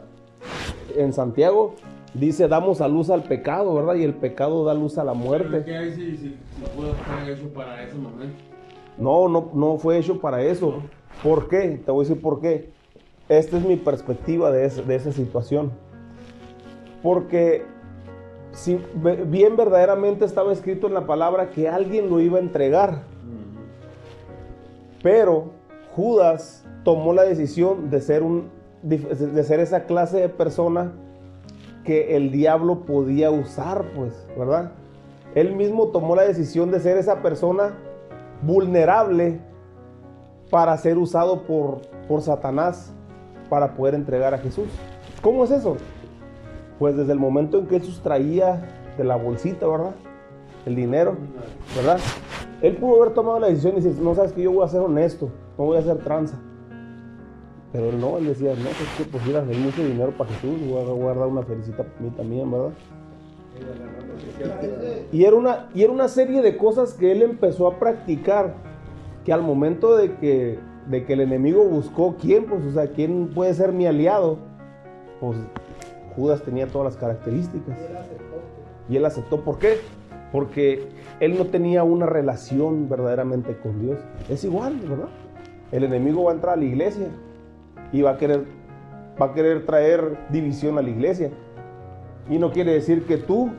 [0.98, 1.76] En Santiago
[2.16, 3.94] dice, damos a luz al pecado, ¿verdad?
[3.94, 5.62] Y el pecado da luz a la muerte.
[5.64, 8.36] ¿Qué hay si, si, si puedo estar hecho para ese momento?
[8.98, 10.82] No, no, no fue hecho para eso.
[11.22, 11.80] ¿Por qué?
[11.86, 12.74] Te voy a decir por qué.
[13.30, 15.72] Esta es mi perspectiva de, de esa situación.
[17.02, 17.66] Porque
[18.54, 18.80] si
[19.26, 23.04] bien verdaderamente estaba escrito en la palabra que alguien lo iba a entregar.
[25.02, 25.52] Pero
[25.96, 28.50] Judas tomó la decisión de ser, un,
[28.84, 30.94] de ser esa clase de persona
[31.84, 34.72] que el diablo podía usar, pues, ¿verdad?
[35.36, 37.74] Él mismo tomó la decisión de ser esa persona
[38.44, 39.40] vulnerable
[40.50, 42.94] para ser usado por, por Satanás
[43.54, 44.66] para poder entregar a Jesús.
[45.22, 45.78] ¿Cómo es eso?
[46.80, 49.92] Pues desde el momento en que él sustraía de la bolsita, ¿verdad?
[50.66, 51.16] El dinero,
[51.76, 52.00] ¿verdad?
[52.64, 54.80] Él pudo haber tomado la decisión y decir, no sabes que yo voy a ser
[54.80, 56.40] honesto, no voy a hacer tranza.
[57.72, 60.82] Pero no, él decía, no, pues que pues mira, hay mucho dinero para Jesús, voy
[60.82, 62.72] a guardar una felicita para mí también, ¿verdad?
[65.12, 68.56] Y era, una, y era una serie de cosas que él empezó a practicar,
[69.24, 73.30] que al momento de que, de que el enemigo buscó quién, pues, o sea, quién
[73.34, 74.38] puede ser mi aliado,
[75.20, 75.38] pues
[76.16, 77.78] Judas tenía todas las características.
[77.80, 78.36] y él aceptó.
[78.90, 79.78] Y él aceptó, ¿por qué?
[80.32, 80.88] Porque
[81.20, 84.00] él no tenía una relación verdaderamente con Dios.
[84.30, 85.10] Es igual, ¿verdad?
[85.72, 87.08] El enemigo va a entrar a la iglesia
[87.92, 88.46] y va a querer,
[89.22, 91.32] va a querer traer división a la iglesia.
[92.30, 93.52] Y no quiere decir que tú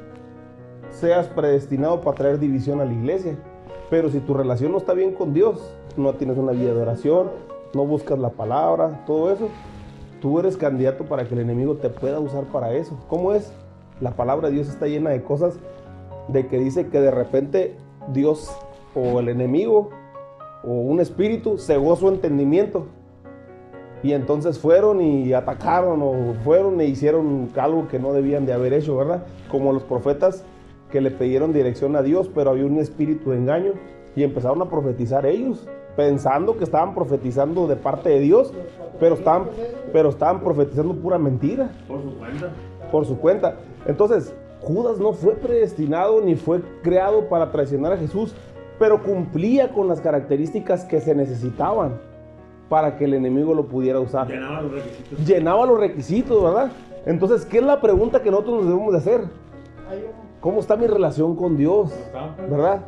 [0.90, 3.36] seas predestinado para traer división a la iglesia.
[3.90, 7.30] Pero si tu relación no está bien con Dios, no tienes una vida de oración,
[7.74, 9.48] no buscas la palabra, todo eso,
[10.20, 12.98] tú eres candidato para que el enemigo te pueda usar para eso.
[13.08, 13.52] ¿Cómo es?
[14.00, 15.58] La palabra de Dios está llena de cosas
[16.28, 17.76] de que dice que de repente
[18.12, 18.56] Dios
[18.94, 19.90] o el enemigo
[20.62, 22.86] o un espíritu cegó su entendimiento.
[24.02, 28.74] Y entonces fueron y atacaron o fueron e hicieron algo que no debían de haber
[28.74, 29.24] hecho, ¿verdad?
[29.50, 30.44] Como los profetas
[30.90, 33.72] que le pidieron dirección a Dios, pero había un espíritu de engaño
[34.14, 35.66] y empezaron a profetizar ellos,
[35.96, 38.52] pensando que estaban profetizando de parte de Dios,
[39.00, 39.48] pero estaban,
[39.92, 42.50] pero estaban profetizando pura mentira Por su cuenta.
[42.90, 43.56] por su cuenta.
[43.86, 48.34] Entonces, Judas no fue predestinado ni fue creado para traicionar a Jesús,
[48.78, 52.00] pero cumplía con las características que se necesitaban
[52.68, 54.26] para que el enemigo lo pudiera usar.
[54.26, 55.26] Llenaba los requisitos.
[55.26, 56.70] Llenaba los requisitos, ¿verdad?
[57.06, 59.20] Entonces, ¿qué es la pregunta que nosotros nos debemos de hacer?
[60.40, 61.92] ¿Cómo está mi relación con Dios?
[62.50, 62.80] ¿Verdad?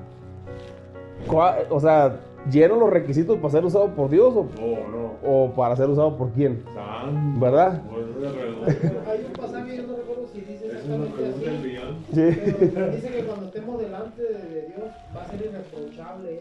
[1.71, 2.17] o sea,
[2.51, 5.13] ¿lleno los requisitos para ser usado por Dios o, Oh, no.
[5.25, 6.63] o para ser usado por quién?
[6.75, 7.41] San.
[7.41, 7.81] ¿Verdad?
[9.07, 12.05] Hay un pasaje, yo no recuerdo si dice exactamente así.
[12.13, 12.71] Sí.
[12.75, 16.39] Pero dice que cuando estemos delante de, Dios va a ser irreprochable.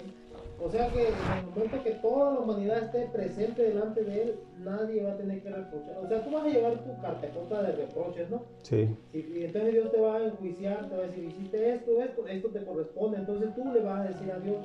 [0.64, 4.36] O sea que en el momento que toda la humanidad esté presente delante de Él,
[4.64, 5.98] nadie va a tener que reprochar.
[6.02, 8.42] O sea, tú vas a llevar tu carpetota de reproches, ¿no?
[8.62, 8.88] Sí.
[9.14, 12.26] Y, y entonces Dios te va a enjuiciar, te va a decir, hiciste esto, esto,
[12.28, 13.18] esto te corresponde.
[13.18, 14.56] Entonces tú le vas a decir a Dios,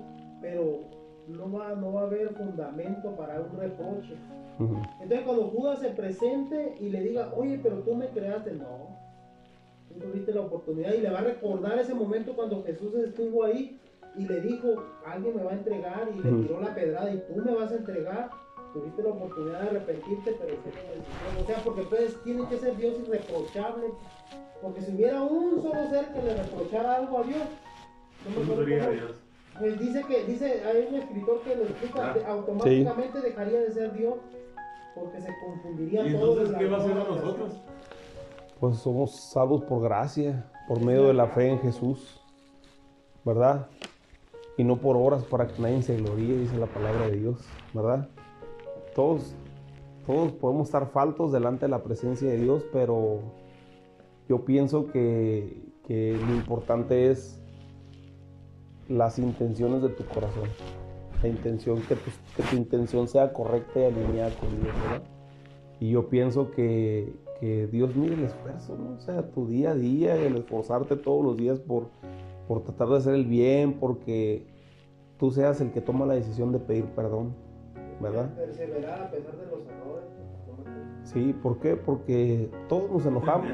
[0.41, 0.79] pero
[1.29, 4.15] no va, no va a haber fundamento para un reproche.
[5.01, 8.99] Entonces cuando Judas se presente y le diga, oye, pero tú me creaste, no.
[9.89, 13.81] Tú tuviste la oportunidad y le va a recordar ese momento cuando Jesús estuvo ahí
[14.17, 14.69] y le dijo,
[15.07, 17.77] alguien me va a entregar y le tiró la pedrada y tú me vas a
[17.77, 18.31] entregar.
[18.75, 21.43] Tuviste la oportunidad de arrepentirte, pero decisión.
[21.43, 23.87] O sea, porque pues tiene que ser Dios irreprochable.
[24.63, 27.43] Porque si hubiera un solo ser que le reprochara algo a Dios,
[28.25, 29.15] no me ¿Cómo acuerdo sería cómo- Dios?
[29.61, 32.31] Pues dice que, dice, hay un escritor que lo explica, Ah.
[32.33, 34.15] automáticamente dejaría de ser Dios
[34.95, 36.33] porque se confundiría ¿Y todo.
[36.33, 37.61] entonces qué va a hacer a nosotros?
[38.59, 42.21] Pues somos salvos por gracia, por medio de la fe en Jesús,
[43.25, 43.69] ¿verdad?
[44.57, 47.39] Y no por obras para que nadie se gloríe, dice la palabra de Dios,
[47.73, 48.09] ¿verdad?
[48.95, 49.35] Todos,
[50.07, 53.21] todos podemos estar faltos delante de la presencia de Dios, pero
[54.29, 57.40] yo pienso que, que lo importante es
[58.91, 60.49] las intenciones de tu corazón.
[61.23, 65.03] La intención, que tu, que tu intención sea correcta y alineada con Dios, ¿verdad?
[65.79, 68.97] Y yo pienso que, que Dios mire el esfuerzo, ¿no?
[68.97, 71.89] O sea, tu día a día, el esforzarte todos los días por,
[72.49, 74.47] por tratar de hacer el bien, porque
[75.19, 77.35] tú seas el que toma la decisión de pedir perdón,
[78.01, 78.35] ¿verdad?
[78.35, 80.09] Perseverar a pesar de los errores.
[81.05, 81.77] Sí, ¿por qué?
[81.77, 83.51] Porque todos nos enojamos,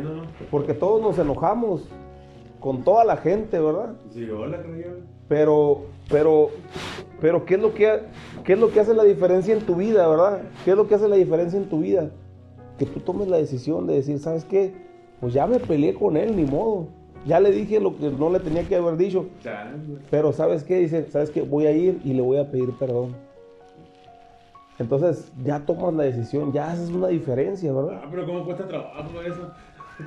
[0.51, 1.89] porque todos nos enojamos
[2.61, 3.95] con toda la gente, ¿verdad?
[4.11, 4.59] Sí, hola,
[5.29, 6.51] Pero, pero,
[7.21, 8.01] pero, ¿qué es lo que,
[8.45, 10.43] qué es lo que hace la diferencia en tu vida, verdad?
[10.65, 12.11] ¿Qué es lo que hace la diferencia en tu vida?
[12.79, 14.75] Que tú tomes la decisión de decir, ¿sabes qué?
[15.21, 16.89] Pues ya me peleé con él, ni modo.
[17.27, 19.27] Ya le dije lo que no le tenía que haber dicho.
[20.11, 20.77] Pero ¿sabes qué?
[20.77, 21.43] Dice, ¿sabes qué?
[21.43, 23.17] Voy a ir y le voy a pedir perdón.
[24.79, 28.01] Entonces ya tomas la decisión, ya haces una diferencia, ¿verdad?
[28.03, 29.51] Ah, pero ¿cómo cuesta trabajo eso?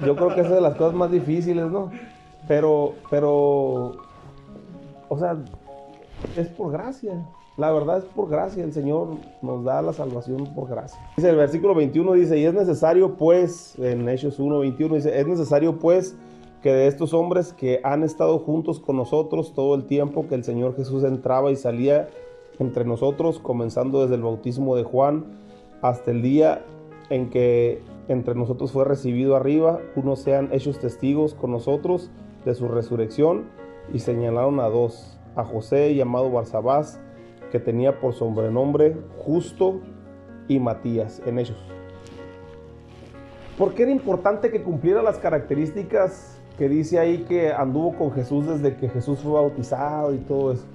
[0.05, 1.91] Yo creo que esa es de las cosas más difíciles, ¿no?
[2.49, 3.91] Pero, pero,
[5.07, 5.37] o sea,
[6.35, 7.23] es por gracia.
[7.57, 8.63] La verdad es por gracia.
[8.63, 9.09] El Señor
[9.43, 10.99] nos da la salvación por gracia.
[11.15, 15.27] Dice el versículo 21, dice, y es necesario pues, en Hechos 1, 21, dice, es
[15.27, 16.17] necesario pues
[16.63, 20.43] que de estos hombres que han estado juntos con nosotros todo el tiempo que el
[20.43, 22.09] Señor Jesús entraba y salía
[22.57, 25.37] entre nosotros, comenzando desde el bautismo de Juan
[25.83, 26.65] hasta el día
[27.11, 32.09] en que entre nosotros fue recibido arriba, unos sean hechos testigos con nosotros
[32.45, 33.45] de su resurrección,
[33.93, 36.99] y señalaron a dos, a José llamado Barsabás,
[37.51, 39.79] que tenía por sobrenombre Justo
[40.47, 41.57] y Matías en ellos.
[43.57, 48.47] ¿Por qué era importante que cumpliera las características que dice ahí que anduvo con Jesús
[48.47, 50.65] desde que Jesús fue bautizado y todo eso?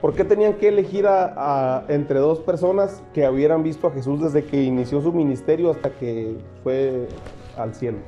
[0.00, 4.44] ¿Por qué tenían que elegir a, entre dos personas que hubieran visto a Jesús desde
[4.44, 7.08] que inició su ministerio hasta que fue
[7.56, 7.98] al cielo?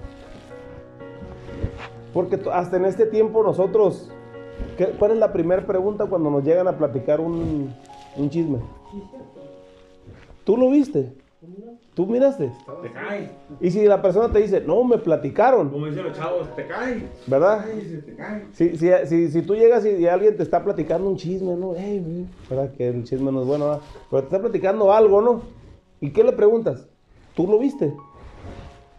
[2.19, 4.11] Porque hasta en este tiempo nosotros,
[4.77, 7.73] ¿qué- ¿cuál es la primera pregunta cuando nos llegan a platicar un,
[8.17, 8.59] un chisme?
[10.43, 11.13] ¿Tú lo viste?
[11.41, 11.75] ¿Tú miras?
[11.95, 12.53] ¿Tú miraste?
[12.83, 13.31] Te caes.
[13.61, 17.05] Y si la persona te dice, no, me platicaron, Como dicen los chavos, te caes.
[17.29, 17.65] ¿verdad?
[17.73, 18.47] Ay, se te cae.
[18.51, 21.77] Si, si, si, si tú llegas y, alguien te está platicando un chisme, ¿no?
[21.77, 22.73] Ey, güey, ¿verdad?
[22.73, 23.81] Que el chisme no es bueno, ¿verdad?
[24.11, 25.43] Pero te está platicando algo, ¿no?
[26.01, 26.89] ¿Y qué le preguntas?
[27.37, 27.95] ¿Tú lo viste?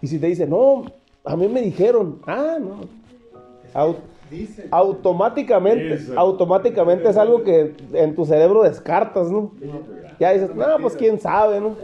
[0.02, 0.86] Y si te dice, no,
[1.26, 2.99] a mí me dijeron, ah, no.
[4.72, 6.14] Automáticamente, Eso.
[6.20, 9.52] automáticamente es algo que en tu cerebro descartas, ¿no?
[10.20, 11.76] Ya dices, no, pues quién sabe, ¿no?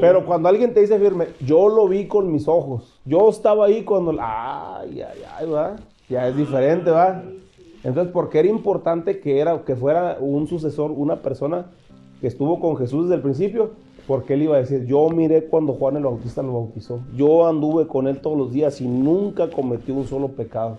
[0.00, 3.84] Pero cuando alguien te dice firme, yo lo vi con mis ojos, yo estaba ahí
[3.84, 5.76] cuando, ay, ay, ay, va,
[6.08, 7.22] ya es diferente, va.
[7.84, 11.66] Entonces, porque era importante que era, que fuera un sucesor, una persona
[12.20, 13.72] que estuvo con Jesús desde el principio,
[14.06, 17.86] porque él iba a decir, yo miré cuando Juan el Bautista lo bautizó, yo anduve
[17.86, 20.78] con él todos los días y nunca cometió un solo pecado.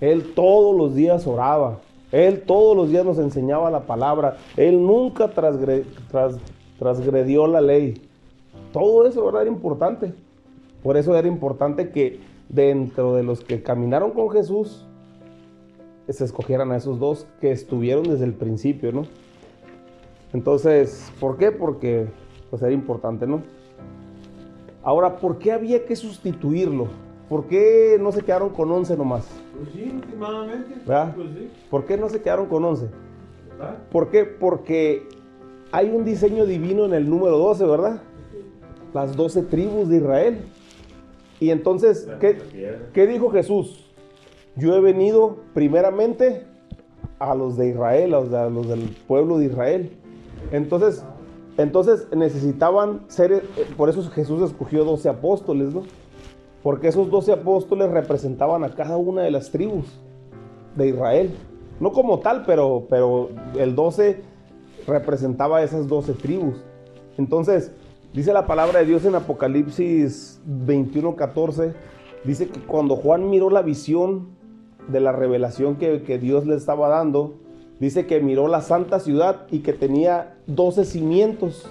[0.00, 1.78] Él todos los días oraba.
[2.12, 4.36] Él todos los días nos enseñaba la palabra.
[4.56, 5.58] Él nunca tras-
[6.78, 8.02] transgredió la ley.
[8.72, 9.42] Todo eso ¿verdad?
[9.42, 10.12] era importante.
[10.82, 14.84] Por eso era importante que dentro de los que caminaron con Jesús
[16.08, 19.04] se escogieran a esos dos que estuvieron desde el principio, ¿no?
[20.34, 21.50] Entonces, ¿por qué?
[21.52, 22.06] Porque
[22.54, 23.42] pues era importante, ¿no?
[24.84, 26.86] Ahora, ¿por qué había que sustituirlo?
[27.28, 29.26] ¿Por qué no se quedaron con 11 nomás?
[29.58, 30.76] Pues sí, últimamente.
[30.86, 31.16] ¿Verdad?
[31.16, 31.50] Pues sí.
[31.68, 32.90] ¿Por qué no se quedaron con 11?
[33.58, 33.78] ¿verdad?
[33.90, 34.24] ¿Por qué?
[34.24, 35.08] Porque
[35.72, 38.02] hay un diseño divino en el número 12, ¿verdad?
[38.92, 40.44] Las 12 tribus de Israel.
[41.40, 42.38] Y entonces, ¿qué,
[42.92, 43.90] qué dijo Jesús?
[44.54, 46.44] Yo he venido primeramente
[47.18, 49.90] a los de Israel, a los, a los del pueblo de Israel.
[50.52, 51.04] Entonces,
[51.56, 53.44] entonces necesitaban ser, eh,
[53.76, 55.82] por eso Jesús escogió 12 apóstoles, ¿no?
[56.62, 59.86] Porque esos 12 apóstoles representaban a cada una de las tribus
[60.74, 61.34] de Israel.
[61.78, 64.22] No como tal, pero, pero el 12
[64.86, 66.64] representaba a esas 12 tribus.
[67.18, 67.72] Entonces,
[68.12, 71.74] dice la palabra de Dios en Apocalipsis 21:14,
[72.24, 74.28] dice que cuando Juan miró la visión
[74.88, 77.34] de la revelación que, que Dios le estaba dando,
[77.80, 81.66] dice que miró la santa ciudad y que tenía 12 cimientos.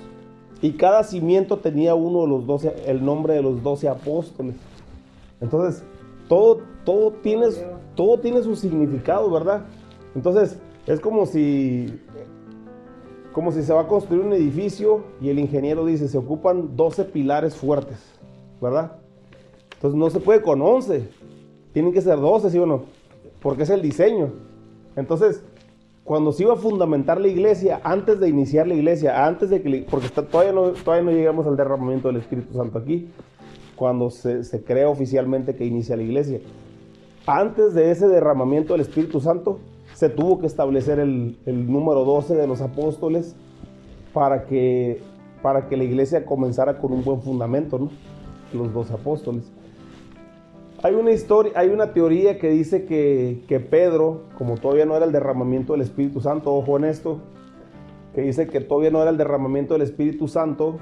[0.62, 4.56] Y cada cimiento tenía uno de los 12, el nombre de los 12 apóstoles.
[5.42, 5.84] Entonces,
[6.30, 7.48] todo, todo, tiene,
[7.96, 9.66] todo tiene su significado, ¿verdad?
[10.16, 12.00] Entonces, es como si
[13.34, 17.06] como si se va a construir un edificio y el ingeniero dice, se ocupan 12
[17.06, 17.98] pilares fuertes,
[18.62, 18.94] ¿verdad?
[19.74, 21.10] Entonces no se puede con 11,
[21.74, 22.84] tienen que ser 12, ¿sí o no?
[23.42, 24.32] Porque es el diseño.
[24.96, 25.44] Entonces,
[26.04, 29.86] cuando se iba a fundamentar la iglesia, antes de iniciar la iglesia, antes de que,
[29.90, 33.10] porque está, todavía, no, todavía no llegamos al derramamiento del Espíritu Santo aquí,
[33.76, 36.42] cuando se, se crea oficialmente que inicia la iglesia.
[37.26, 39.60] Antes de ese derramamiento del Espíritu Santo,
[39.94, 43.36] se tuvo que establecer el, el, número 12 de los apóstoles
[44.14, 45.02] para que,
[45.42, 47.90] para que la iglesia comenzara con un buen fundamento, ¿no?
[48.54, 49.50] Los dos apóstoles.
[50.84, 55.06] Hay una historia, hay una teoría que dice que, que Pedro, como todavía no era
[55.06, 57.20] el derramamiento del Espíritu Santo, ojo en esto,
[58.14, 60.80] que dice que todavía no era el derramamiento del Espíritu Santo,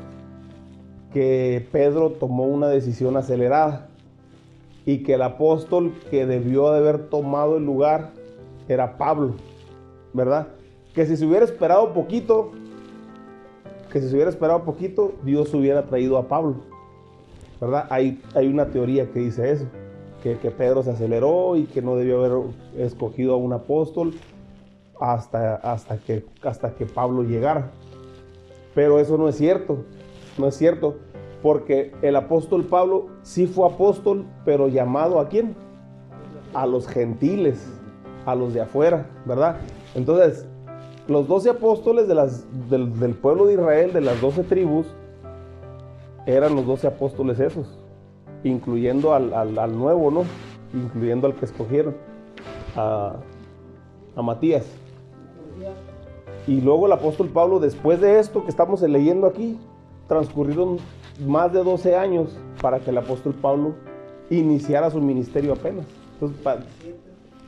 [1.14, 3.90] que Pedro tomó una decisión acelerada
[4.88, 8.10] y que el apóstol que debió de haber tomado el lugar
[8.68, 9.36] era Pablo,
[10.14, 10.48] ¿verdad?
[10.96, 12.54] Que si se hubiera esperado poquito,
[13.92, 16.56] que si se hubiera esperado poquito, Dios hubiera traído a Pablo,
[17.60, 17.86] ¿verdad?
[17.92, 19.68] Hay, hay una teoría que dice eso,
[20.22, 24.14] que, Pedro se aceleró y que no debió haber escogido a un apóstol
[25.00, 27.72] hasta, hasta, que, hasta que Pablo llegara.
[28.74, 29.84] Pero eso no es cierto,
[30.38, 30.96] no es cierto,
[31.42, 35.56] porque el apóstol Pablo sí fue apóstol, pero llamado a quién?
[36.54, 37.82] A los gentiles
[38.26, 39.58] a los de afuera, ¿verdad?
[39.96, 40.46] Entonces,
[41.08, 44.88] los doce apóstoles del, del, pueblo de Israel, de las doce tribus,
[46.26, 47.80] eran los doce apóstoles esos,
[48.44, 50.24] incluyendo al, al, nuevo, ¿no?
[50.74, 51.96] Incluyendo al que escogieron,
[52.76, 53.16] a,
[54.16, 54.66] a Matías.
[56.48, 59.60] Y luego el apóstol Pablo, después de esto que estamos leyendo aquí,
[60.08, 60.78] transcurrieron
[61.26, 63.76] más de 12 años para que el apóstol Pablo
[64.30, 65.86] iniciara su ministerio apenas.
[66.14, 66.40] Entonces,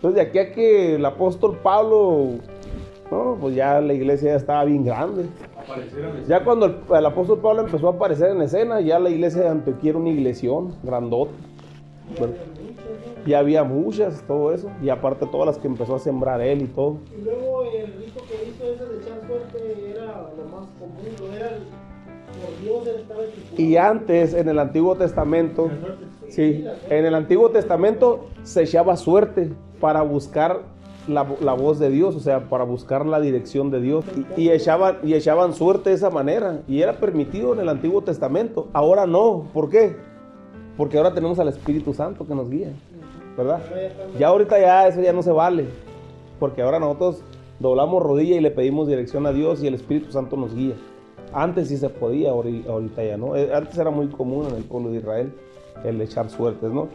[0.03, 2.31] entonces, de aquí a que el apóstol Pablo,
[3.09, 5.27] no, pues ya la iglesia ya estaba bien grande.
[6.27, 9.49] Ya cuando el, el, apóstol Pablo empezó a aparecer en escena, ya la iglesia de
[9.49, 11.31] Antioquía era una iglesión grandota.
[12.17, 12.33] Bueno,
[13.25, 14.69] ya había muchas, todo eso.
[14.81, 16.97] Y aparte todas las que empezó a sembrar él y todo.
[17.17, 21.35] Y luego el rito que hizo ese de echar suerte era lo más común, no
[21.35, 21.63] era el,
[22.33, 23.21] por Dios él estaba
[23.57, 25.69] Y antes, en el Antiguo Testamento,
[26.29, 30.72] sí, en el Antiguo Testamento se echaba suerte para buscar
[31.07, 34.05] la, la, voz de Dios, o sea, para buscar la dirección de Dios.
[34.37, 36.61] Y, y, echaban, y echaban suerte de esa manera.
[36.67, 38.67] Y era permitido en el Antiguo Testamento.
[38.73, 39.47] Ahora no.
[39.53, 39.95] ¿Por qué?
[40.77, 42.71] Porque ahora tenemos al Espíritu Santo que nos guía.
[43.37, 43.61] ¿Verdad?
[44.19, 45.65] Ya ahorita ya eso ya no se vale.
[46.39, 47.23] Porque ahora nosotros
[47.59, 50.75] doblamos rodilla y le pedimos dirección a Dios y el Espíritu Santo nos guía.
[51.33, 53.35] Antes sí se podía, ahorita ya no.
[53.35, 55.33] Eh, Antes era muy común en el pueblo de Israel
[55.83, 56.89] el echar suertes, ¿no?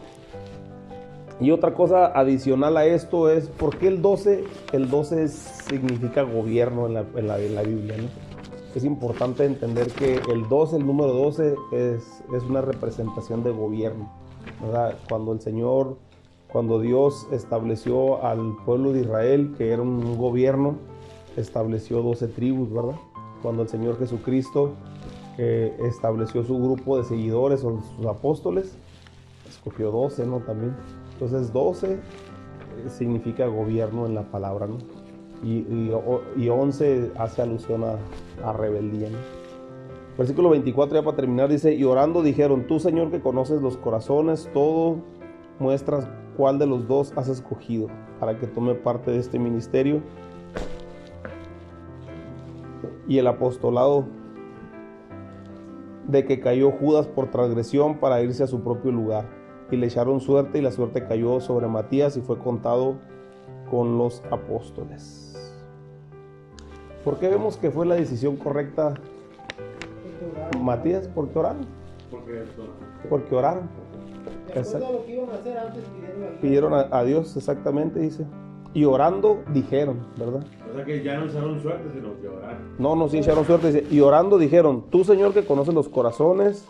[1.39, 4.43] Y otra cosa adicional a esto es, ¿por qué el 12?
[4.73, 8.29] El 12 significa gobierno en la, en la, en la Biblia, ¿no?
[8.75, 14.11] Es importante entender que el 12, el número 12, es, es una representación de gobierno,
[14.61, 14.95] ¿verdad?
[15.07, 15.97] Cuando el Señor,
[16.51, 20.75] cuando Dios estableció al pueblo de Israel, que era un gobierno,
[21.35, 22.99] estableció 12 tribus, ¿verdad?
[23.41, 24.73] Cuando el Señor Jesucristo
[25.37, 28.77] eh, estableció su grupo de seguidores o sus apóstoles,
[29.47, 30.41] escogió 12, ¿no?
[30.41, 30.75] También.
[31.19, 31.99] Entonces 12
[32.87, 34.77] significa gobierno en la palabra, ¿no?
[35.43, 35.91] Y, y,
[36.37, 39.09] y 11 hace alusión a, rebeldía.
[40.17, 44.49] Versículo 24 ya para terminar dice, y orando dijeron, tú Señor que conoces los corazones,
[44.53, 44.99] todo
[45.59, 46.07] muestras
[46.37, 47.87] cuál de los dos has escogido
[48.21, 50.01] para que tome parte de este ministerio.
[53.09, 54.05] Y el apostolado
[56.07, 59.38] de que cayó Judas por transgresión para irse a su propio lugar
[59.71, 62.95] y le echaron suerte y la suerte cayó sobre Matías y fue contado
[63.69, 65.55] con los apóstoles.
[67.03, 68.95] ¿Por qué vemos que fue la decisión correcta,
[70.59, 71.07] Matías?
[71.07, 71.65] ¿Por qué oraron?
[73.09, 73.69] Porque oraron.
[74.53, 76.41] De lo que iban a hacer antes pidieron ayuda.
[76.41, 78.25] Pidieron a, a Dios, exactamente, dice.
[78.73, 80.43] Y orando dijeron, ¿verdad?
[80.69, 82.75] O sea que ya no usaron suerte, sino que oraron.
[82.77, 83.71] No, no, sí echaron suerte.
[83.71, 86.67] Dice, y orando dijeron, tú Señor que conoces los corazones,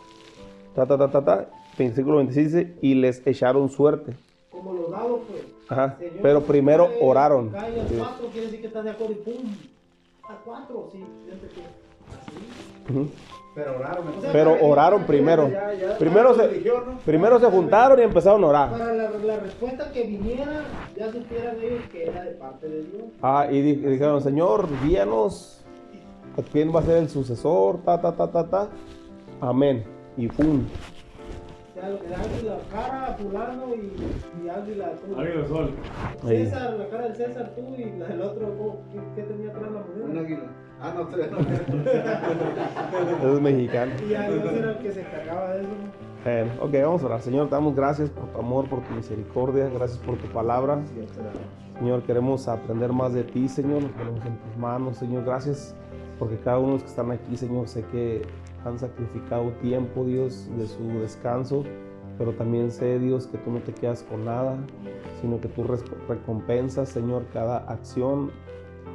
[0.76, 1.50] ta, ta, ta, ta, ta.
[1.88, 4.14] Versículo 26 dice, y les echaron suerte.
[4.52, 5.44] Como los dados, pues.
[5.70, 7.50] Ajá, Señor, pero primero cae- oraron.
[7.50, 7.96] Cae Sí.
[7.98, 9.52] 4, quiere decir que estás de acuerdo y pum.
[10.24, 11.04] A 4, sí.
[11.26, 11.62] fíjate que
[12.10, 13.12] Así.
[13.56, 14.08] Pero oraron.
[14.18, 15.50] O sea, Pero oraron primero.
[15.50, 16.98] Ya, ya, Primero se, religión, ¿no?
[17.00, 18.72] primero se juntaron y empezaron a orar.
[18.72, 20.64] Para la, la respuesta que viniera,
[20.98, 23.04] ya supieran ellos que era de parte de Dios.
[23.22, 25.56] Ah, y di- dijeron, Señor, guíanos.
[26.52, 27.80] ¿Quién va a ser el sucesor?
[27.84, 28.70] Ta, ta, ta, ta, ta.
[29.42, 29.84] Amén.
[30.16, 30.64] Y pum.
[31.80, 35.20] O sea, le das la cara a fulano y, y Águila tú.
[35.20, 35.72] Águila Sol.
[36.28, 36.38] Ahí.
[36.46, 38.82] César, la cara del César tú y la del otro, ¿cómo?
[38.92, 40.22] ¿qué, qué tenía atrás la Un moneda?
[40.22, 40.44] águila.
[40.82, 41.30] Ah, no, tres.
[41.32, 41.40] No,
[43.36, 43.92] Es mexicano.
[44.06, 45.70] Y ya Dios era el que se encargaba de eso.
[46.24, 47.22] Bueno, ok, vamos a orar.
[47.22, 50.80] Señor, te damos gracias por tu amor, por tu misericordia, gracias por tu palabra.
[51.80, 55.76] Señor, queremos aprender más de ti, Señor, nos ponemos en tus manos, Señor, gracias
[56.18, 58.22] porque cada uno de los que están aquí, Señor, sé que
[58.66, 61.64] han sacrificado tiempo, Dios, de su descanso,
[62.18, 64.58] pero también sé, Dios, que tú no te quedas con nada,
[65.22, 65.64] sino que tú
[66.08, 68.32] recompensas, Señor, cada acción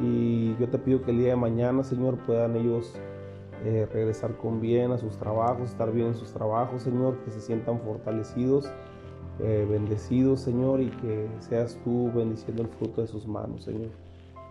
[0.01, 2.95] y yo te pido que el día de mañana, Señor, puedan ellos
[3.65, 7.41] eh, regresar con bien a sus trabajos, estar bien en sus trabajos, Señor, que se
[7.41, 8.71] sientan fortalecidos,
[9.41, 13.91] eh, bendecidos, Señor, y que seas tú bendiciendo el fruto de sus manos, Señor.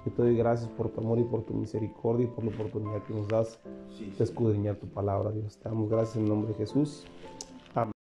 [0.06, 3.04] Yo te doy gracias por tu amor y por tu misericordia y por la oportunidad
[3.04, 3.60] que nos das
[4.18, 5.58] de escudriñar tu palabra, Dios.
[5.58, 7.06] Te damos gracias en el nombre de Jesús.